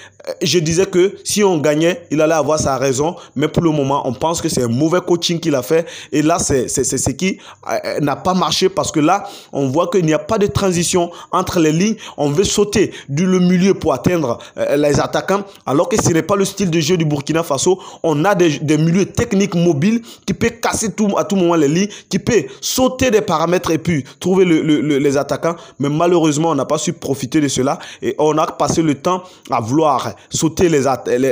je 0.41 0.60
disais 0.60 0.86
que 0.86 1.15
si 1.24 1.44
on 1.44 1.58
gagnait, 1.58 2.08
il 2.12 2.22
allait 2.22 2.34
avoir 2.34 2.60
sa 2.60 2.77
raison. 2.77 3.15
Mais 3.36 3.48
pour 3.48 3.63
le 3.63 3.72
moment, 3.72 4.08
on 4.08 4.13
pense 4.13 4.41
que 4.41 4.50
c'est 4.50 4.63
un 4.63 4.67
mauvais 4.67 5.01
coaching 5.01 5.39
qu'il 5.39 5.55
a 5.55 5.62
fait. 5.62 5.88
Et 6.12 6.22
là, 6.22 6.39
c'est 6.39 6.67
ce 6.67 7.10
qui 7.12 7.39
euh, 7.70 8.00
n'a 8.00 8.15
pas 8.15 8.34
marché 8.34 8.70
parce 8.70 8.91
que 8.91 9.00
là, 9.00 9.27
on 9.53 9.67
voit 9.67 9.88
qu'il 9.88 10.05
n'y 10.05 10.13
a 10.13 10.20
pas 10.20 10.38
de 10.38 10.48
transition 10.48 11.12
entre 11.32 11.60
les 11.60 11.72
lignes. 11.72 11.96
On 12.17 12.29
veut 12.29 12.44
sauter 12.44 12.91
du 13.10 13.25
le 13.25 13.39
milieu 13.39 13.74
pour 13.74 13.94
atteindre 13.94 14.39
euh, 14.58 14.77
les 14.77 15.00
attaquants, 15.00 15.44
alors 15.65 15.89
que 15.89 16.01
ce 16.01 16.10
n'est 16.10 16.22
pas 16.22 16.36
le 16.36 16.46
style 16.46 16.70
de 16.70 16.79
jeu 16.79 16.98
du 16.98 17.05
Burkina 17.05 17.44
Faso. 17.44 17.79
On 18.03 18.25
a 18.25 18.36
des, 18.36 18.60
des 18.60 18.77
milieux 18.77 19.05
techniques 19.05 19.55
mobiles 19.55 20.01
qui 20.25 20.34
peuvent 20.34 20.60
casser 20.60 20.91
tout, 20.91 21.10
à 21.17 21.24
tout 21.24 21.36
moment 21.36 21.55
les 21.55 21.67
lignes, 21.67 21.89
qui 22.10 22.20
peuvent 22.20 22.46
sauter 22.62 23.12
des 23.12 23.22
paramètres 23.22 23.72
et 23.72 23.77
puis 23.77 24.03
trouver 24.20 24.46
le, 24.46 24.62
le, 24.62 24.98
les 24.98 25.17
attaquants. 25.17 25.55
Mais 25.79 25.89
malheureusement, 25.89 26.50
on 26.50 26.55
n'a 26.55 26.65
pas 26.65 26.77
su 26.77 26.94
profiter 26.94 27.41
de 27.41 27.48
cela 27.48 27.79
et 28.01 28.15
on 28.17 28.38
a 28.38 28.48
passé 28.48 28.82
le 28.82 28.96
temps 28.96 29.24
à 29.50 29.60
vouloir 29.60 30.14
sauter 30.29 30.69
les, 30.69 30.81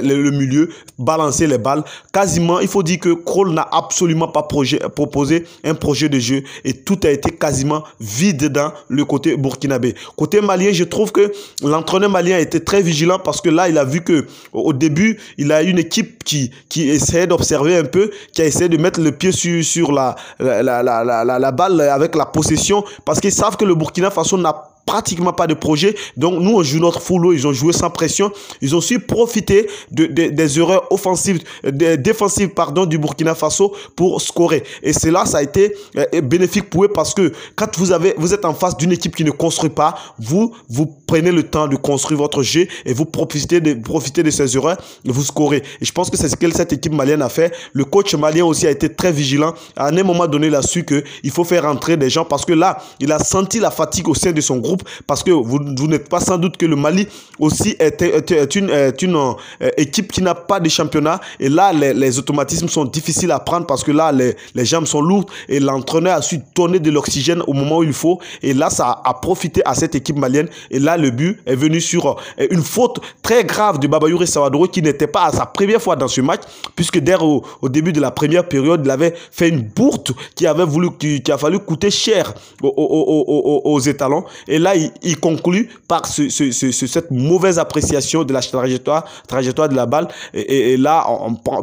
le 0.01 0.31
milieu, 0.31 0.69
balancer 0.97 1.47
les 1.47 1.57
balles. 1.57 1.83
Quasiment, 2.11 2.59
il 2.59 2.67
faut 2.67 2.83
dire 2.83 2.99
que 2.99 3.13
Kroll 3.13 3.53
n'a 3.53 3.67
absolument 3.71 4.27
pas 4.27 4.43
proposé 4.43 5.45
un 5.63 5.73
projet 5.73 6.09
de 6.09 6.19
jeu 6.19 6.43
et 6.63 6.73
tout 6.73 6.99
a 7.03 7.09
été 7.09 7.31
quasiment 7.31 7.83
vide 7.99 8.49
dans 8.49 8.71
le 8.87 9.05
côté 9.05 9.35
burkinabé. 9.37 9.95
Côté 10.15 10.41
malien, 10.41 10.71
je 10.71 10.83
trouve 10.83 11.11
que 11.11 11.31
l'entraîneur 11.61 12.09
malien 12.09 12.37
était 12.37 12.59
très 12.59 12.81
vigilant 12.81 13.19
parce 13.19 13.41
que 13.41 13.49
là, 13.49 13.69
il 13.69 13.77
a 13.77 13.85
vu 13.85 14.01
que 14.01 14.25
au 14.51 14.73
début, 14.73 15.19
il 15.37 15.51
a 15.51 15.61
une 15.61 15.79
équipe 15.79 16.23
qui, 16.23 16.51
qui 16.69 16.89
essayait 16.89 17.27
d'observer 17.27 17.77
un 17.77 17.83
peu, 17.83 18.11
qui 18.33 18.41
a 18.41 18.45
essayé 18.45 18.69
de 18.69 18.77
mettre 18.77 18.99
le 19.01 19.11
pied 19.11 19.31
sur, 19.31 19.63
sur 19.63 19.91
la, 19.91 20.15
la, 20.39 20.61
la, 20.61 20.83
la, 20.83 21.39
la 21.39 21.51
balle 21.51 21.81
avec 21.81 22.15
la 22.15 22.25
possession 22.25 22.83
parce 23.05 23.19
qu'ils 23.19 23.31
savent 23.33 23.57
que 23.57 23.65
le 23.65 23.75
Burkina 23.75 24.11
Faso 24.11 24.37
n'a 24.37 24.72
pratiquement 24.85 25.33
pas 25.33 25.47
de 25.47 25.53
projet. 25.53 25.95
Donc, 26.17 26.41
nous, 26.41 26.55
on 26.55 26.63
joue 26.63 26.79
notre 26.79 27.01
full 27.01 27.33
Ils 27.33 27.47
ont 27.47 27.53
joué 27.53 27.73
sans 27.73 27.89
pression. 27.89 28.31
Ils 28.61 28.75
ont 28.75 28.81
su 28.81 28.99
profiter 28.99 29.67
de, 29.91 30.05
des 30.05 30.59
erreurs 30.59 30.91
offensives, 30.91 31.41
des 31.63 31.97
défensives, 31.97 32.49
pardon, 32.49 32.85
du 32.85 32.97
Burkina 32.97 33.35
Faso 33.35 33.73
pour 33.95 34.21
scorer. 34.21 34.63
Et 34.81 34.93
cela, 34.93 35.25
ça 35.25 35.37
a 35.39 35.43
été 35.43 35.75
euh, 35.97 36.21
bénéfique 36.21 36.69
pour 36.69 36.85
eux 36.85 36.89
parce 36.89 37.13
que 37.13 37.31
quand 37.55 37.77
vous 37.77 37.91
avez, 37.91 38.13
vous 38.17 38.33
êtes 38.33 38.45
en 38.45 38.53
face 38.53 38.77
d'une 38.77 38.91
équipe 38.91 39.15
qui 39.15 39.23
ne 39.23 39.31
construit 39.31 39.69
pas, 39.69 39.95
vous, 40.19 40.53
vous 40.69 40.85
prenez 41.07 41.31
le 41.31 41.43
temps 41.43 41.67
de 41.67 41.75
construire 41.75 42.19
votre 42.19 42.43
jeu 42.43 42.67
et 42.85 42.93
vous 42.93 43.05
profitez 43.05 43.61
de, 43.61 43.73
profitez 43.73 44.23
de 44.23 44.31
ces 44.31 44.55
erreurs 44.55 44.77
et 45.05 45.11
vous 45.11 45.23
scorez. 45.23 45.63
Et 45.81 45.85
je 45.85 45.91
pense 45.91 46.09
que 46.09 46.17
c'est 46.17 46.29
ce 46.29 46.35
que 46.35 46.51
cette 46.51 46.73
équipe 46.73 46.93
malienne 46.93 47.21
a 47.21 47.29
fait. 47.29 47.53
Le 47.73 47.85
coach 47.85 48.13
malien 48.15 48.45
aussi 48.45 48.67
a 48.67 48.71
été 48.71 48.89
très 48.89 49.11
vigilant. 49.11 49.53
À 49.75 49.87
un 49.87 50.03
moment 50.03 50.27
donné, 50.27 50.47
il 50.47 50.55
a 50.55 50.61
su 50.61 50.85
qu'il 50.85 51.31
faut 51.31 51.43
faire 51.43 51.65
entrer 51.65 51.97
des 51.97 52.09
gens 52.09 52.25
parce 52.25 52.45
que 52.45 52.53
là, 52.53 52.77
il 52.99 53.11
a 53.11 53.19
senti 53.19 53.59
la 53.59 53.71
fatigue 53.71 54.07
au 54.09 54.15
sein 54.15 54.31
de 54.31 54.41
son 54.41 54.57
groupe 54.57 54.72
parce 55.07 55.23
que 55.23 55.31
vous, 55.31 55.59
vous 55.77 55.87
n'êtes 55.87 56.09
pas 56.09 56.19
sans 56.19 56.37
doute 56.37 56.57
que 56.57 56.65
le 56.65 56.75
Mali 56.75 57.07
aussi 57.39 57.75
est, 57.79 58.01
est, 58.01 58.55
une, 58.55 58.69
est 58.69 59.01
une 59.01 59.15
euh, 59.15 59.69
équipe 59.77 60.11
qui 60.11 60.21
n'a 60.21 60.35
pas 60.35 60.59
de 60.59 60.69
championnat. 60.69 61.19
Et 61.39 61.49
là, 61.49 61.73
les, 61.73 62.19
automatismes 62.19 62.67
sont 62.67 62.85
difficiles 62.85 63.31
à 63.31 63.39
prendre 63.39 63.65
parce 63.65 63.83
que 63.83 63.91
là, 63.91 64.11
les, 64.11 64.35
les 64.55 64.65
jambes 64.65 64.85
sont 64.85 65.01
lourdes 65.01 65.29
et 65.49 65.59
l'entraîneur 65.59 66.17
a 66.17 66.21
su 66.21 66.39
donner 66.55 66.79
de 66.79 66.91
l'oxygène 66.91 67.41
au 67.47 67.53
moment 67.53 67.79
où 67.79 67.83
il 67.83 67.93
faut. 67.93 68.19
Et 68.41 68.53
là, 68.53 68.69
ça 68.69 69.01
a, 69.03 69.13
profité 69.13 69.61
à 69.65 69.73
cette 69.73 69.95
équipe 69.95 70.17
malienne. 70.17 70.49
Et 70.69 70.79
là, 70.79 70.97
le 70.97 71.09
but 71.09 71.39
est 71.45 71.55
venu 71.55 71.79
sur 71.79 72.07
euh, 72.07 72.47
une 72.49 72.61
faute 72.61 72.99
très 73.21 73.43
grave 73.43 73.79
de 73.79 73.87
Babayouri 73.87 74.27
Sawadoro 74.27 74.67
qui 74.67 74.81
n'était 74.81 75.07
pas 75.07 75.25
à 75.25 75.31
sa 75.31 75.45
première 75.45 75.81
fois 75.81 75.95
dans 75.95 76.07
ce 76.07 76.21
match, 76.21 76.41
puisque 76.75 76.99
dès 76.99 77.15
au, 77.15 77.43
début 77.69 77.93
de 77.93 78.01
la 78.01 78.11
première 78.11 78.47
période, 78.47 78.81
il 78.83 78.91
avait 78.91 79.13
fait 79.31 79.49
une 79.49 79.61
bourte 79.61 80.11
qui 80.35 80.45
avait 80.47 80.65
voulu, 80.65 80.89
qui, 80.97 81.21
qui 81.21 81.31
a 81.31 81.37
fallu 81.37 81.59
coûter 81.59 81.89
cher 81.91 82.33
aux, 82.61 82.67
aux, 82.67 83.25
aux, 83.27 83.73
aux 83.73 83.79
étalons. 83.79 84.25
Et 84.47 84.59
là, 84.59 84.62
il, 84.75 85.19
conclut 85.19 85.69
par 85.87 86.05
ce, 86.05 86.29
cette 86.29 87.11
mauvaise 87.11 87.59
appréciation 87.59 88.23
de 88.23 88.33
la 88.33 88.41
trajectoire, 88.41 89.05
de 89.27 89.75
la 89.75 89.85
balle. 89.85 90.07
Et, 90.33 90.77
là, 90.77 91.05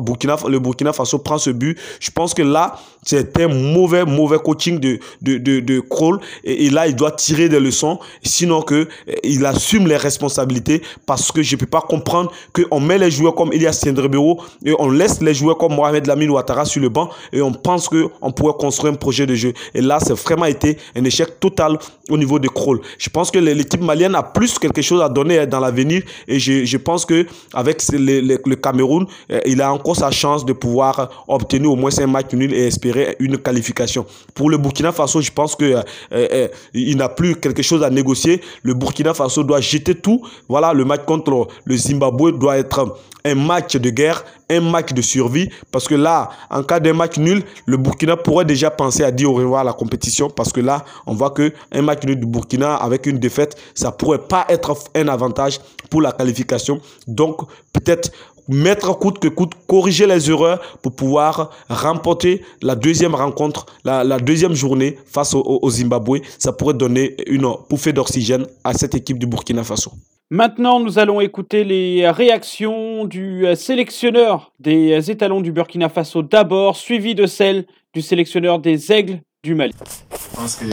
Burkina, 0.00 0.36
le 0.48 0.58
Burkina 0.58 0.92
Faso 0.92 1.18
prend 1.18 1.38
ce 1.38 1.50
but. 1.50 1.78
Je 2.00 2.10
pense 2.10 2.34
que 2.34 2.42
là, 2.42 2.76
c'est 3.02 3.40
un 3.40 3.48
mauvais, 3.48 4.04
mauvais 4.04 4.38
coaching 4.38 4.78
de, 4.78 4.98
de, 5.22 5.38
de, 5.38 5.80
Kroll. 5.80 6.20
Et, 6.44 6.70
là, 6.70 6.86
il 6.86 6.96
doit 6.96 7.12
tirer 7.12 7.48
des 7.48 7.60
leçons. 7.60 7.98
Sinon 8.22 8.62
que 8.62 8.88
il 9.24 9.44
assume 9.46 9.86
les 9.86 9.96
responsabilités 9.96 10.82
parce 11.06 11.32
que 11.32 11.42
je 11.42 11.54
ne 11.54 11.60
peux 11.60 11.66
pas 11.66 11.80
comprendre 11.80 12.30
qu'on 12.52 12.80
met 12.80 12.98
les 12.98 13.10
joueurs 13.10 13.34
comme 13.34 13.52
Elias 13.52 13.72
Sendrebero 13.72 14.40
et 14.64 14.74
on 14.78 14.90
laisse 14.90 15.20
les 15.20 15.34
joueurs 15.34 15.58
comme 15.58 15.74
Mohamed 15.74 16.06
Lamine 16.06 16.30
Ouattara 16.30 16.64
sur 16.64 16.82
le 16.82 16.88
banc 16.88 17.10
et 17.32 17.40
on 17.40 17.52
pense 17.52 17.88
qu'on 17.88 18.32
pourrait 18.32 18.54
construire 18.58 18.92
un 18.92 18.96
projet 18.96 19.26
de 19.26 19.34
jeu. 19.34 19.52
Et 19.74 19.80
là, 19.80 19.98
c'est 20.00 20.14
vraiment 20.14 20.46
été 20.46 20.76
un 20.94 21.04
échec 21.04 21.40
total 21.40 21.78
au 22.08 22.18
niveau 22.18 22.38
de 22.38 22.48
Kroll. 22.48 22.80
Je 22.98 23.08
pense 23.08 23.30
que 23.30 23.38
l'équipe 23.38 23.80
malienne 23.80 24.14
a 24.14 24.22
plus 24.22 24.58
quelque 24.58 24.82
chose 24.82 25.02
à 25.02 25.08
donner 25.08 25.46
dans 25.46 25.60
l'avenir 25.60 26.02
et 26.28 26.38
je, 26.38 26.64
je, 26.64 26.76
pense 26.76 27.04
que 27.04 27.26
avec 27.54 27.82
le, 27.92 28.20
le, 28.20 28.56
Cameroun, 28.56 29.06
euh, 29.30 29.40
il 29.46 29.60
a 29.60 29.72
encore 29.72 29.96
sa 29.96 30.10
chance 30.10 30.44
de 30.44 30.52
pouvoir 30.52 31.24
obtenir 31.28 31.70
au 31.70 31.76
moins 31.76 31.90
un 31.98 32.06
match 32.06 32.32
nul 32.32 32.52
et 32.52 32.66
espérer 32.66 33.16
une 33.18 33.38
qualification. 33.38 34.06
Pour 34.34 34.50
le 34.50 34.58
Burkina 34.58 34.92
Faso, 34.92 35.20
je 35.20 35.30
pense 35.30 35.56
que 35.56 35.64
euh, 35.64 35.82
euh, 36.12 36.48
il 36.74 36.96
n'a 36.96 37.08
plus 37.08 37.36
quelque 37.36 37.62
chose 37.62 37.82
à 37.82 37.90
négocier. 37.90 38.40
Le 38.62 38.74
Burkina 38.74 39.14
Faso 39.14 39.42
doit 39.42 39.60
jeter 39.60 39.94
tout. 39.94 40.20
Voilà, 40.48 40.72
le 40.72 40.84
match 40.84 41.02
contre 41.06 41.48
le 41.64 41.76
Zimbabwe 41.76 42.32
doit 42.32 42.58
être 42.58 42.96
un 43.24 43.34
match 43.34 43.76
de 43.76 43.90
guerre, 43.90 44.24
un 44.48 44.60
match 44.60 44.92
de 44.92 45.02
survie, 45.02 45.50
parce 45.70 45.86
que 45.86 45.94
là, 45.94 46.30
en 46.50 46.62
cas 46.62 46.80
d'un 46.80 46.92
match 46.92 47.18
nul, 47.18 47.42
le 47.66 47.76
Burkina 47.76 48.16
pourrait 48.16 48.44
déjà 48.44 48.70
penser 48.70 49.04
à 49.04 49.10
dire 49.10 49.30
au 49.30 49.34
revoir 49.34 49.60
à 49.60 49.64
la 49.64 49.72
compétition, 49.72 50.30
parce 50.30 50.52
que 50.52 50.60
là, 50.60 50.84
on 51.06 51.14
voit 51.14 51.30
que 51.30 51.52
un 51.72 51.82
match 51.82 52.04
nul 52.04 52.18
du 52.18 52.26
Burkina 52.26 52.76
avec 52.80 53.06
une 53.06 53.18
défaite, 53.18 53.56
ça 53.74 53.92
pourrait 53.92 54.26
pas 54.26 54.46
être 54.48 54.74
un 54.94 55.08
avantage 55.08 55.60
pour 55.90 56.00
la 56.00 56.12
qualification. 56.12 56.80
Donc, 57.06 57.42
peut-être 57.72 58.10
mettre 58.50 58.98
coûte 58.98 59.18
que 59.18 59.28
coûte, 59.28 59.52
corriger 59.66 60.06
les 60.06 60.30
erreurs 60.30 60.60
pour 60.82 60.92
pouvoir 60.92 61.50
remporter 61.68 62.42
la 62.62 62.74
deuxième 62.74 63.14
rencontre, 63.14 63.66
la, 63.84 64.18
deuxième 64.18 64.54
journée 64.54 64.98
face 65.06 65.34
au, 65.34 65.70
Zimbabwe. 65.70 66.18
Ça 66.38 66.52
pourrait 66.52 66.74
donner 66.74 67.16
une 67.26 67.46
bouffée 67.68 67.92
d'oxygène 67.92 68.46
à 68.64 68.74
cette 68.74 68.94
équipe 68.94 69.18
du 69.18 69.26
Burkina 69.26 69.64
Faso. 69.64 69.92
Maintenant, 70.32 70.78
nous 70.78 70.98
allons 70.98 71.20
écouter 71.20 71.64
les 71.64 72.08
réactions 72.08 73.04
du 73.04 73.44
sélectionneur 73.56 74.52
des 74.60 75.10
étalons 75.10 75.40
du 75.40 75.50
Burkina 75.50 75.88
Faso 75.88 76.22
d'abord, 76.22 76.76
suivi 76.76 77.14
de 77.14 77.26
celle 77.26 77.66
du 77.94 78.02
sélectionneur 78.02 78.60
des 78.60 78.92
aigles 78.92 79.20
du 79.42 79.54
Mali. 79.54 79.72
Je 80.12 80.36
pense 80.36 80.56
que 80.56 80.66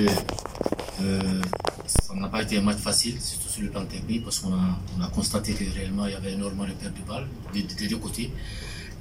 euh, 1.01 1.41
ça 1.85 2.13
n'a 2.15 2.27
pas 2.27 2.41
été 2.41 2.57
un 2.57 2.61
match 2.61 2.79
facile, 2.79 3.19
surtout 3.21 3.47
sur 3.47 3.63
le 3.63 3.69
plan 3.69 3.85
technique, 3.85 4.25
parce 4.25 4.39
qu'on 4.39 4.53
a, 4.53 4.79
on 4.97 5.01
a 5.01 5.07
constaté 5.07 5.53
que 5.53 5.63
réellement 5.73 6.05
il 6.05 6.11
y 6.11 6.15
avait 6.15 6.33
énormément 6.33 6.65
de 6.65 6.73
pertes 6.73 6.93
de 6.93 7.07
balles 7.07 7.27
des, 7.53 7.87
deux 7.87 7.97
côtés. 7.97 8.29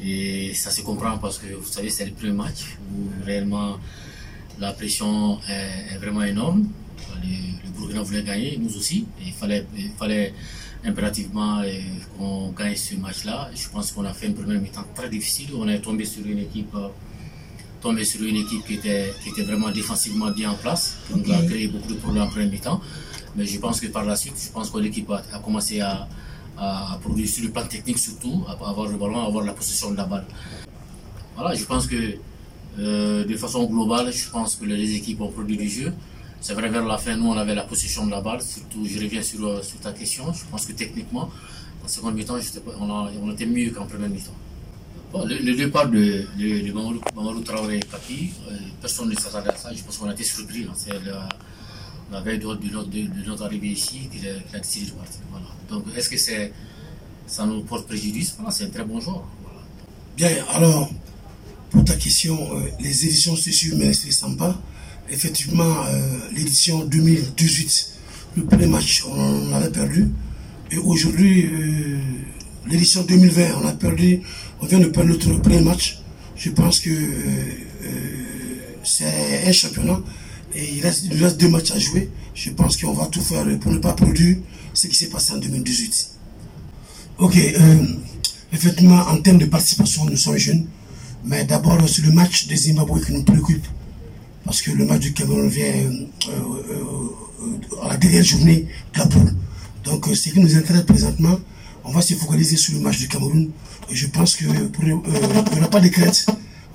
Et 0.00 0.54
ça 0.54 0.70
se 0.70 0.82
comprend 0.82 1.18
parce 1.18 1.38
que 1.38 1.52
vous 1.52 1.66
savez, 1.66 1.90
c'est 1.90 2.04
le 2.04 2.12
premier 2.12 2.32
match 2.32 2.76
où 2.92 3.24
réellement 3.24 3.78
la 4.60 4.72
pression 4.72 5.40
est, 5.48 5.96
vraiment 5.98 6.22
énorme 6.22 6.68
le 7.24 7.70
Burkina 7.76 8.02
voulait 8.02 8.22
gagner, 8.22 8.56
nous 8.58 8.76
aussi. 8.76 9.06
il 9.24 9.32
fallait, 9.32 9.66
il 9.76 9.90
fallait 9.98 10.32
impérativement 10.84 11.60
euh, 11.60 11.72
qu'on 12.16 12.52
gagne 12.52 12.76
ce 12.76 12.94
match-là. 12.94 13.50
Je 13.54 13.68
pense 13.68 13.90
qu'on 13.92 14.04
a 14.04 14.12
fait 14.12 14.26
une 14.26 14.34
première 14.34 14.60
mi-temps 14.60 14.86
très 14.94 15.08
difficile. 15.08 15.50
On 15.56 15.68
est 15.68 15.80
tombé 15.80 16.04
sur 16.04 16.24
une 16.24 16.38
équipe, 16.38 16.74
euh, 16.74 16.88
tombé 17.80 18.04
sur 18.04 18.22
une 18.22 18.36
équipe 18.36 18.64
qui 18.66 18.74
était, 18.74 19.12
qui 19.22 19.30
était 19.30 19.42
vraiment 19.42 19.70
défensivement 19.70 20.30
bien 20.30 20.50
en 20.50 20.54
place. 20.54 20.96
Donc, 21.10 21.24
on 21.28 21.32
a 21.32 21.42
créé 21.42 21.68
beaucoup 21.68 21.88
de 21.88 21.98
problèmes 21.98 22.24
en 22.24 22.28
première 22.28 22.50
mi-temps. 22.50 22.80
Mais 23.36 23.46
je 23.46 23.58
pense 23.58 23.80
que 23.80 23.86
par 23.88 24.04
la 24.04 24.16
suite, 24.16 24.34
je 24.42 24.50
pense 24.50 24.70
que 24.70 24.78
l'équipe 24.78 25.10
a, 25.10 25.38
commencé 25.38 25.80
à, 25.80 26.08
à, 26.56 26.98
produire 27.02 27.28
sur 27.28 27.44
le 27.44 27.50
plan 27.50 27.64
technique 27.66 27.98
surtout, 27.98 28.44
à 28.48 28.52
avoir 28.68 28.88
le 28.88 28.96
ballon, 28.96 29.20
à 29.22 29.26
avoir 29.26 29.44
la 29.44 29.52
possession 29.52 29.90
de 29.90 29.96
la 29.96 30.04
balle. 30.06 30.24
Voilà, 31.36 31.54
je 31.54 31.64
pense 31.64 31.86
que 31.86 32.16
euh, 32.78 33.24
de 33.24 33.36
façon 33.36 33.64
globale, 33.64 34.12
je 34.12 34.28
pense 34.30 34.56
que 34.56 34.64
les 34.64 34.94
équipes 34.94 35.20
ont 35.20 35.30
produit 35.30 35.56
du 35.56 35.68
jeu. 35.68 35.92
C'est 36.40 36.54
vrai, 36.54 36.68
vers 36.68 36.84
la 36.84 36.98
fin, 36.98 37.16
nous, 37.16 37.28
on 37.28 37.36
avait 37.36 37.54
la 37.54 37.64
position 37.64 38.06
de 38.06 38.10
la 38.10 38.20
balle. 38.20 38.42
Surtout, 38.42 38.86
je 38.86 38.98
reviens 38.98 39.22
sur, 39.22 39.46
euh, 39.46 39.62
sur 39.62 39.78
ta 39.80 39.92
question. 39.92 40.32
Je 40.32 40.44
pense 40.50 40.66
que 40.66 40.72
techniquement, 40.72 41.30
en 41.84 41.88
seconde 41.88 42.14
mi-temps, 42.14 42.36
on, 42.80 42.90
on, 42.90 43.32
était 43.32 43.46
mieux 43.46 43.70
qu'en 43.70 43.86
première 43.86 44.08
mi-temps. 44.10 44.32
Le, 45.14 45.54
départ 45.56 45.88
de, 45.88 46.26
de, 46.38 46.60
de 46.68 47.44
Traoré 47.44 47.76
et 47.78 47.80
Kapi, 47.80 48.30
euh, 48.50 48.56
personne 48.80 49.08
ne 49.08 49.14
s'attendait 49.14 49.50
à 49.50 49.56
ça. 49.56 49.72
Je 49.74 49.82
pense 49.82 49.98
qu'on 49.98 50.08
a 50.08 50.12
été 50.12 50.24
surpris. 50.24 50.66
Hein. 50.68 51.28
la 52.12 52.20
veille 52.20 52.38
de, 52.38 52.46
notre, 53.26 53.44
arrivée 53.44 53.68
ici, 53.68 54.08
qu'il 54.12 54.26
a, 54.28 54.58
décidé 54.58 54.86
de 54.86 54.92
partir. 54.92 55.20
Voilà. 55.30 55.46
Donc, 55.70 55.84
est-ce 55.96 56.08
que 56.08 56.16
c'est, 56.16 56.52
ça 57.26 57.46
nous 57.46 57.62
porte 57.62 57.86
préjudice? 57.86 58.36
C'est 58.50 58.64
un 58.64 58.70
très 58.70 58.84
bon 58.84 59.00
joueur. 59.00 59.24
Bien, 60.16 60.30
alors, 60.50 60.90
pour 61.70 61.84
ta 61.84 61.94
question, 61.96 62.38
euh, 62.56 62.60
les 62.80 63.04
éditions 63.06 63.36
se 63.36 63.50
suivent, 63.50 63.76
mais 63.76 63.92
sont 63.92 64.34
pas. 64.34 64.60
Effectivement, 65.08 65.84
euh, 65.86 66.18
l'édition 66.32 66.84
2018, 66.84 67.92
le 68.36 68.44
premier 68.44 68.66
match, 68.66 69.04
on, 69.06 69.52
avait 69.54 69.70
perdu. 69.70 70.10
Et 70.70 70.78
aujourd'hui, 70.78 71.48
l'édition 72.68 73.02
2020, 73.02 73.60
on 73.62 73.66
a 73.66 73.72
perdu, 73.72 74.20
on 74.60 74.66
vient 74.66 74.78
de 74.78 74.86
perdre 74.86 75.10
notre 75.10 75.36
premier 75.40 75.60
match. 75.60 76.00
Je 76.36 76.50
pense 76.50 76.80
que 76.80 76.90
c'est 78.84 79.46
un 79.46 79.52
championnat 79.52 80.00
et 80.54 80.74
il 80.74 80.82
reste, 80.82 81.06
reste 81.12 81.38
deux 81.38 81.48
matchs 81.48 81.72
à 81.72 81.78
jouer. 81.78 82.10
Je 82.34 82.50
pense 82.50 82.76
qu'on 82.76 82.92
va 82.92 83.06
tout 83.06 83.22
faire 83.22 83.44
pour 83.58 83.72
ne 83.72 83.78
pas 83.78 83.92
produire 83.94 84.36
ce 84.74 84.86
qui 84.86 84.94
s'est 84.94 85.08
passé 85.08 85.32
en 85.32 85.38
2018. 85.38 86.10
Ok, 87.18 87.38
effectivement, 88.52 89.00
en 89.08 89.16
termes 89.22 89.38
de 89.38 89.46
participation, 89.46 90.04
nous 90.04 90.16
sommes 90.16 90.36
jeunes. 90.36 90.66
Mais 91.24 91.44
d'abord, 91.44 91.78
c'est 91.88 92.02
le 92.02 92.12
match 92.12 92.46
des 92.46 92.56
Zimbabwe 92.56 93.00
qui 93.04 93.12
nous 93.12 93.24
préoccupe. 93.24 93.66
Parce 94.44 94.62
que 94.62 94.70
le 94.70 94.84
match 94.84 95.00
du 95.00 95.12
Cameroun 95.12 95.48
vient 95.48 95.64
euh, 95.66 96.00
euh, 96.28 97.82
à 97.82 97.88
la 97.88 97.96
dernière 97.96 98.22
journée 98.22 98.66
de. 98.94 99.02
Donc, 99.84 100.06
euh, 100.08 100.14
ce 100.14 100.28
qui 100.28 100.38
nous 100.38 100.54
intéresse 100.56 100.84
présentement, 100.84 101.38
on 101.86 101.92
va 101.92 102.00
se 102.02 102.14
focaliser 102.14 102.56
sur 102.56 102.74
le 102.74 102.80
match 102.80 102.98
du 102.98 103.08
Cameroun. 103.08 103.50
je 103.90 104.06
pense 104.08 104.36
qu'il 104.36 104.48
n'y 104.48 104.92
aura 104.92 105.70
pas 105.70 105.80
de 105.80 105.88
crainte. 105.88 106.26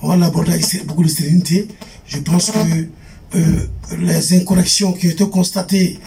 On 0.02 0.08
va 0.08 0.16
l'aborder 0.16 0.54
avec 0.54 0.86
beaucoup 0.86 1.04
de 1.04 1.10
sérénité. 1.10 1.68
Je 2.08 2.20
pense 2.20 2.52
que 2.52 2.88
les 3.98 4.34
incorrections 4.34 4.94
qui 4.94 5.08
ont 5.08 5.12
été 5.12 5.30
constatées 5.30 6.00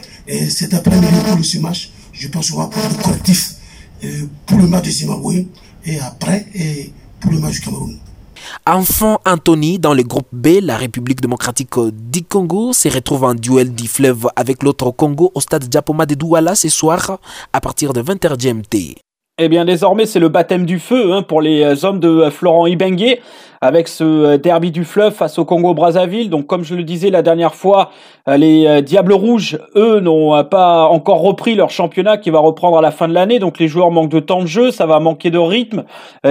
cet 0.49 0.75
après-midi 0.75 1.07
pour 1.29 1.45
ce 1.45 1.59
match, 1.59 1.93
je 2.13 2.29
pense 2.29 2.51
qu'on 2.51 2.59
va 2.59 2.67
prendre 2.67 2.89
des 2.89 3.03
correctifs 3.03 3.55
pour 4.47 4.59
le 4.59 4.67
match 4.67 4.85
du 4.85 4.93
Zimbabwe 4.93 5.45
et 5.85 6.01
après 6.01 6.47
et 6.55 6.91
pour 7.21 7.31
le 7.31 7.39
match 7.39 7.55
du 7.55 7.61
Cameroun. 7.61 7.99
Enfant 8.67 9.21
Anthony, 9.27 9.79
dans 9.79 9.93
le 9.93 10.03
groupe 10.03 10.29
B, 10.33 10.59
la 10.63 10.79
République 10.79 11.21
démocratique 11.21 11.75
du 11.93 12.25
Congo 12.25 12.73
se 12.73 12.89
retrouve 12.89 13.25
en 13.25 13.35
duel 13.35 13.75
du 13.75 13.87
fleuve 13.87 14.27
avec 14.37 14.63
l'autre 14.63 14.91
Congo 14.91 15.31
au 15.35 15.41
stade 15.41 15.65
Diapoma 15.65 16.07
de 16.07 16.15
Douala 16.15 16.55
ce 16.55 16.71
soir 16.71 17.19
à 17.53 17.61
partir 17.61 17.93
de 17.93 18.01
20h 18.01 18.39
GMT. 18.39 18.97
Eh 19.37 19.49
bien, 19.51 19.67
désormais, 19.67 20.07
c'est 20.07 20.19
le 20.19 20.31
baptême 20.31 20.65
du 20.65 20.79
feu 20.79 21.13
hein, 21.13 21.21
pour 21.21 21.43
les 21.43 21.85
hommes 21.85 22.01
de 22.01 22.31
Florent 22.31 22.67
Ibengue 22.67 23.19
avec 23.65 23.89
ce 23.89 24.05
euh, 24.05 24.37
derby 24.37 24.71
du 24.71 24.85
fleuve 24.85 25.15
face 25.15 25.39
au 25.39 25.47
Congo-Brazzaville. 25.47 26.29
Donc, 26.29 26.47
comme 26.47 26.65
je 26.65 26.75
le 26.75 26.85
disais 26.85 27.09
la 27.09 27.23
dernière 27.23 27.55
fois, 27.55 27.91
euh, 28.29 28.37
les 28.37 28.67
euh, 28.67 28.81
Diables 28.83 29.15
Rouges, 29.15 29.59
eux, 29.75 30.01
n'ont 30.01 30.45
pas 30.45 30.85
encore 30.85 31.23
repris 31.23 31.55
leur 31.55 31.71
championnat 31.71 32.19
qui 32.19 32.29
va 32.29 32.41
reprendre 32.41 32.77
à 32.77 32.83
la 32.83 32.91
fin 32.91 33.09
de 33.09 33.15
l'année. 33.15 33.39
Donc, 33.39 33.59
les 33.59 33.67
joueurs 33.67 33.91
manquent 33.91 34.11
de 34.11 34.21
temps 34.21 34.43
de 34.43 34.47
jeu, 34.47 34.71
ça 34.71 34.85
va 34.85 35.01
manquer 35.01 35.31
de 35.31 35.39
rythme, 35.39 35.85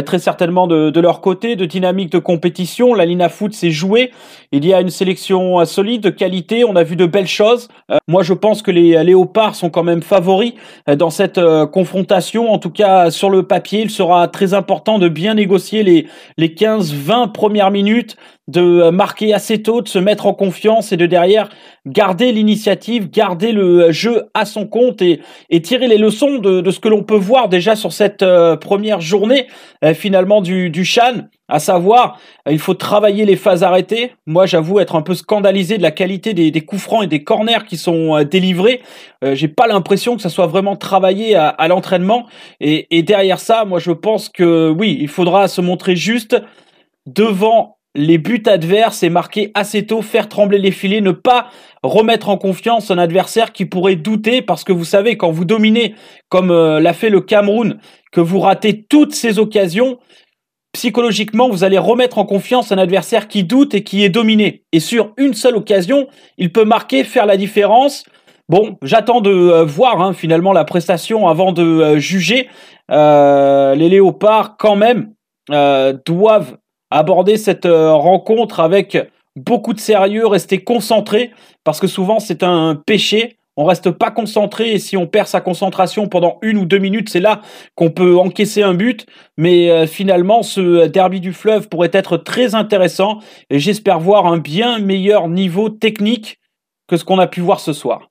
très 0.05 0.19
certainement 0.19 0.67
de, 0.67 0.99
leur 0.99 1.21
côté, 1.21 1.55
de 1.55 1.65
dynamique 1.65 2.11
de 2.11 2.19
compétition. 2.19 2.93
La 2.93 3.05
Lina 3.05 3.29
Foot 3.29 3.53
s'est 3.53 3.71
jouée. 3.71 4.11
Il 4.51 4.65
y 4.65 4.73
a 4.73 4.81
une 4.81 4.91
sélection 4.91 5.63
solide, 5.65 6.01
de 6.01 6.09
qualité. 6.09 6.63
On 6.63 6.75
a 6.75 6.83
vu 6.83 6.95
de 6.95 7.05
belles 7.05 7.27
choses. 7.27 7.67
Moi, 8.07 8.21
je 8.23 8.33
pense 8.33 8.61
que 8.61 8.71
les 8.71 9.03
Léopards 9.03 9.55
sont 9.55 9.69
quand 9.69 9.83
même 9.83 10.01
favoris 10.01 10.53
dans 10.87 11.09
cette 11.09 11.39
confrontation. 11.71 12.51
En 12.51 12.59
tout 12.59 12.69
cas, 12.69 13.09
sur 13.09 13.29
le 13.29 13.43
papier, 13.43 13.81
il 13.81 13.89
sera 13.89 14.27
très 14.27 14.53
important 14.53 14.99
de 14.99 15.07
bien 15.07 15.33
négocier 15.33 15.83
les, 15.83 16.07
les 16.37 16.49
15-20 16.49 17.22
première 17.27 17.71
minute 17.71 18.17
de 18.49 18.61
euh, 18.61 18.91
marquer 18.91 19.33
assez 19.33 19.61
tôt, 19.61 19.81
de 19.81 19.87
se 19.87 19.99
mettre 19.99 20.25
en 20.25 20.33
confiance 20.33 20.91
et 20.91 20.97
de 20.97 21.05
derrière 21.05 21.49
garder 21.85 22.31
l'initiative, 22.31 23.09
garder 23.09 23.53
le 23.53 23.91
jeu 23.91 24.23
à 24.33 24.45
son 24.45 24.67
compte 24.67 25.01
et, 25.01 25.21
tirer 25.61 25.87
les 25.87 25.97
leçons 25.97 26.39
de, 26.39 26.69
ce 26.69 26.79
que 26.79 26.89
l'on 26.89 27.03
peut 27.03 27.15
voir 27.15 27.47
déjà 27.47 27.75
sur 27.75 27.93
cette 27.93 28.21
euh, 28.21 28.57
première 28.57 28.99
journée 28.99 29.47
euh, 29.83 29.93
finalement 29.93 30.41
du, 30.41 30.69
du 30.69 30.83
Chan, 30.83 31.27
à 31.47 31.59
savoir 31.59 32.19
il 32.49 32.59
faut 32.59 32.73
travailler 32.73 33.25
les 33.25 33.37
phases 33.37 33.63
arrêtées. 33.63 34.11
Moi 34.25 34.45
j'avoue 34.45 34.79
être 34.79 34.95
un 34.95 35.01
peu 35.01 35.13
scandalisé 35.13 35.77
de 35.77 35.83
la 35.83 35.91
qualité 35.91 36.33
des, 36.33 36.51
coups 36.61 36.81
francs 36.81 37.03
et 37.03 37.07
des 37.07 37.23
corners 37.23 37.65
qui 37.67 37.77
sont 37.77 38.23
délivrés. 38.23 38.81
J'ai 39.33 39.47
pas 39.47 39.67
l'impression 39.67 40.15
que 40.15 40.21
ça 40.21 40.29
soit 40.29 40.47
vraiment 40.47 40.75
travaillé 40.75 41.35
à, 41.35 41.67
l'entraînement 41.67 42.25
et 42.59 43.03
derrière 43.03 43.39
ça, 43.39 43.65
moi 43.65 43.79
je 43.79 43.91
pense 43.91 44.29
que 44.29 44.69
oui, 44.69 44.97
il 44.99 45.07
faudra 45.07 45.47
se 45.47 45.61
montrer 45.61 45.95
juste 45.95 46.41
devant 47.05 47.77
les 47.95 48.17
buts 48.17 48.43
adverses 48.45 49.03
et 49.03 49.09
marquer 49.09 49.51
assez 49.53 49.85
tôt, 49.85 50.01
faire 50.01 50.27
trembler 50.27 50.57
les 50.57 50.71
filets, 50.71 51.01
ne 51.01 51.11
pas 51.11 51.47
remettre 51.83 52.29
en 52.29 52.37
confiance 52.37 52.89
un 52.89 52.97
adversaire 52.97 53.51
qui 53.51 53.65
pourrait 53.65 53.95
douter 53.95 54.41
parce 54.41 54.63
que 54.63 54.71
vous 54.71 54.85
savez, 54.85 55.15
quand 55.15 55.31
vous 55.31 55.45
dominez, 55.45 55.95
comme 56.29 56.51
euh, 56.51 56.79
l'a 56.79 56.93
fait 56.93 57.09
le 57.09 57.21
Cameroun, 57.21 57.79
que 58.11 58.21
vous 58.21 58.39
ratez 58.39 58.83
toutes 58.83 59.13
ces 59.13 59.37
occasions, 59.37 59.99
psychologiquement, 60.73 61.49
vous 61.49 61.63
allez 61.63 61.77
remettre 61.77 62.17
en 62.17 62.25
confiance 62.25 62.71
un 62.71 62.79
adversaire 62.79 63.27
qui 63.27 63.43
doute 63.43 63.75
et 63.75 63.83
qui 63.83 64.03
est 64.03 64.09
dominé. 64.09 64.63
Et 64.71 64.79
sur 64.79 65.13
une 65.17 65.35
seule 65.35 65.55
occasion, 65.55 66.07
il 66.37 66.51
peut 66.51 66.65
marquer, 66.65 67.03
faire 67.03 67.27
la 67.27 67.37
différence. 67.37 68.05
Bon, 68.49 68.77
j'attends 68.81 69.21
de 69.21 69.29
euh, 69.29 69.63
voir 69.65 70.01
hein, 70.01 70.13
finalement 70.13 70.51
la 70.51 70.65
prestation 70.65 71.27
avant 71.27 71.51
de 71.51 71.63
euh, 71.63 71.99
juger. 71.99 72.49
les 72.89 73.89
léopards, 73.89 74.57
quand 74.57 74.75
même, 74.75 75.13
doivent 76.05 76.57
aborder 76.93 77.37
cette 77.37 77.65
euh, 77.65 77.93
rencontre 77.93 78.59
avec 78.59 78.97
beaucoup 79.35 79.73
de 79.73 79.79
sérieux, 79.79 80.27
rester 80.27 80.63
concentré, 80.63 81.31
parce 81.63 81.79
que 81.79 81.87
souvent 81.87 82.19
c'est 82.19 82.43
un 82.43 82.75
péché. 82.75 83.37
On 83.55 83.65
reste 83.65 83.91
pas 83.91 84.09
concentré 84.09 84.71
et 84.71 84.79
si 84.79 84.97
on 84.97 85.05
perd 85.05 85.27
sa 85.27 85.39
concentration 85.39 86.07
pendant 86.07 86.39
une 86.41 86.57
ou 86.57 86.65
deux 86.65 86.79
minutes, 86.79 87.09
c'est 87.09 87.19
là 87.19 87.41
qu'on 87.75 87.91
peut 87.91 88.17
encaisser 88.17 88.63
un 88.63 88.73
but. 88.73 89.05
Mais 89.37 89.69
euh, 89.69 89.85
finalement, 89.85 90.41
ce 90.41 90.87
derby 90.87 91.19
du 91.19 91.33
fleuve 91.33 91.69
pourrait 91.69 91.91
être 91.93 92.17
très 92.17 92.55
intéressant 92.55 93.19
et 93.51 93.59
j'espère 93.59 93.99
voir 93.99 94.25
un 94.25 94.39
bien 94.39 94.79
meilleur 94.79 95.27
niveau 95.27 95.69
technique 95.69 96.39
que 96.87 96.97
ce 96.97 97.05
qu'on 97.05 97.19
a 97.19 97.27
pu 97.27 97.41
voir 97.41 97.59
ce 97.59 97.73
soir. 97.73 98.09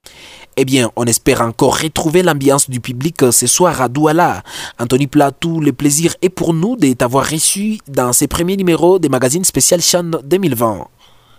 Eh 0.58 0.66
bien, 0.66 0.90
on 0.96 1.04
espère 1.04 1.40
encore 1.40 1.80
retrouver 1.80 2.22
l'ambiance 2.22 2.68
du 2.68 2.80
public 2.80 3.16
ce 3.30 3.46
soir 3.46 3.80
à 3.80 3.88
Douala. 3.88 4.42
Anthony 4.78 5.06
Platou, 5.06 5.60
le 5.60 5.72
plaisir 5.72 6.14
est 6.20 6.28
pour 6.28 6.52
nous 6.52 6.76
de 6.76 6.92
reçu 7.00 7.78
dans 7.88 8.12
ces 8.12 8.28
premiers 8.28 8.56
numéros 8.56 8.98
des 8.98 9.08
magazines 9.08 9.44
spécial 9.44 9.80
Chan 9.80 10.10
2020. 10.22 10.86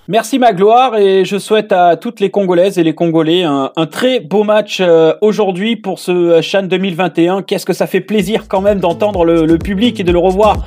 Merci 0.10 0.38
Magloire 0.38 0.97
et 0.97 1.23
je 1.23 1.38
souhaite 1.38 1.71
à 1.71 1.95
toutes 1.95 2.19
les 2.19 2.30
Congolaises 2.30 2.78
et 2.78 2.84
les 2.84 2.93
Congolais 2.93 3.43
un, 3.43 3.71
très 3.89 4.19
beau 4.19 4.43
match 4.43 4.80
euh, 4.82 5.13
aujourd'hui 5.21 5.78
pour 5.78 5.99
ce 5.99 6.41
Chan 6.41 6.63
2021. 6.63 7.41
Qu'est-ce 7.43 7.65
que 7.65 7.71
ça 7.71 7.88
fait 7.88 8.02
plaisir 8.02 8.49
quand 8.49 8.60
même 8.60 8.80
d'entendre 8.80 9.23
le, 9.23 9.58
public 9.58 9.99
et 9.99 10.04
de 10.04 10.12
le 10.12 10.19
revoir 10.19 10.58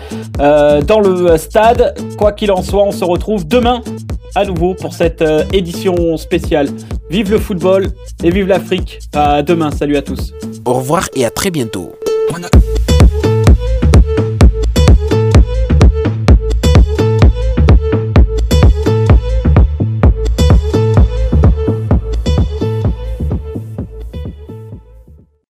euh, 0.40 0.80
dans 0.80 1.00
le 1.00 1.36
stade. 1.36 1.94
Quoi 2.16 2.32
qu'il 2.32 2.50
en 2.50 2.62
soit, 2.62 2.84
on 2.84 2.92
se 2.92 3.04
retrouve 3.04 3.46
demain 3.46 3.82
à 4.36 4.44
nouveau 4.44 4.74
pour 4.74 4.92
cette 4.92 5.22
euh, 5.22 5.44
édition 5.52 6.16
spéciale. 6.16 6.68
Vive 7.10 7.30
le 7.30 7.38
football 7.38 7.86
et 8.22 8.30
vive 8.30 8.46
l'Afrique. 8.46 9.00
À 9.14 9.42
demain, 9.42 9.70
salut 9.70 9.96
à 9.96 10.02
tous. 10.02 10.32
Au 10.64 10.74
revoir 10.74 11.08
et 11.16 11.24
à 11.24 11.30
très 11.30 11.50
bientôt. 11.50 11.92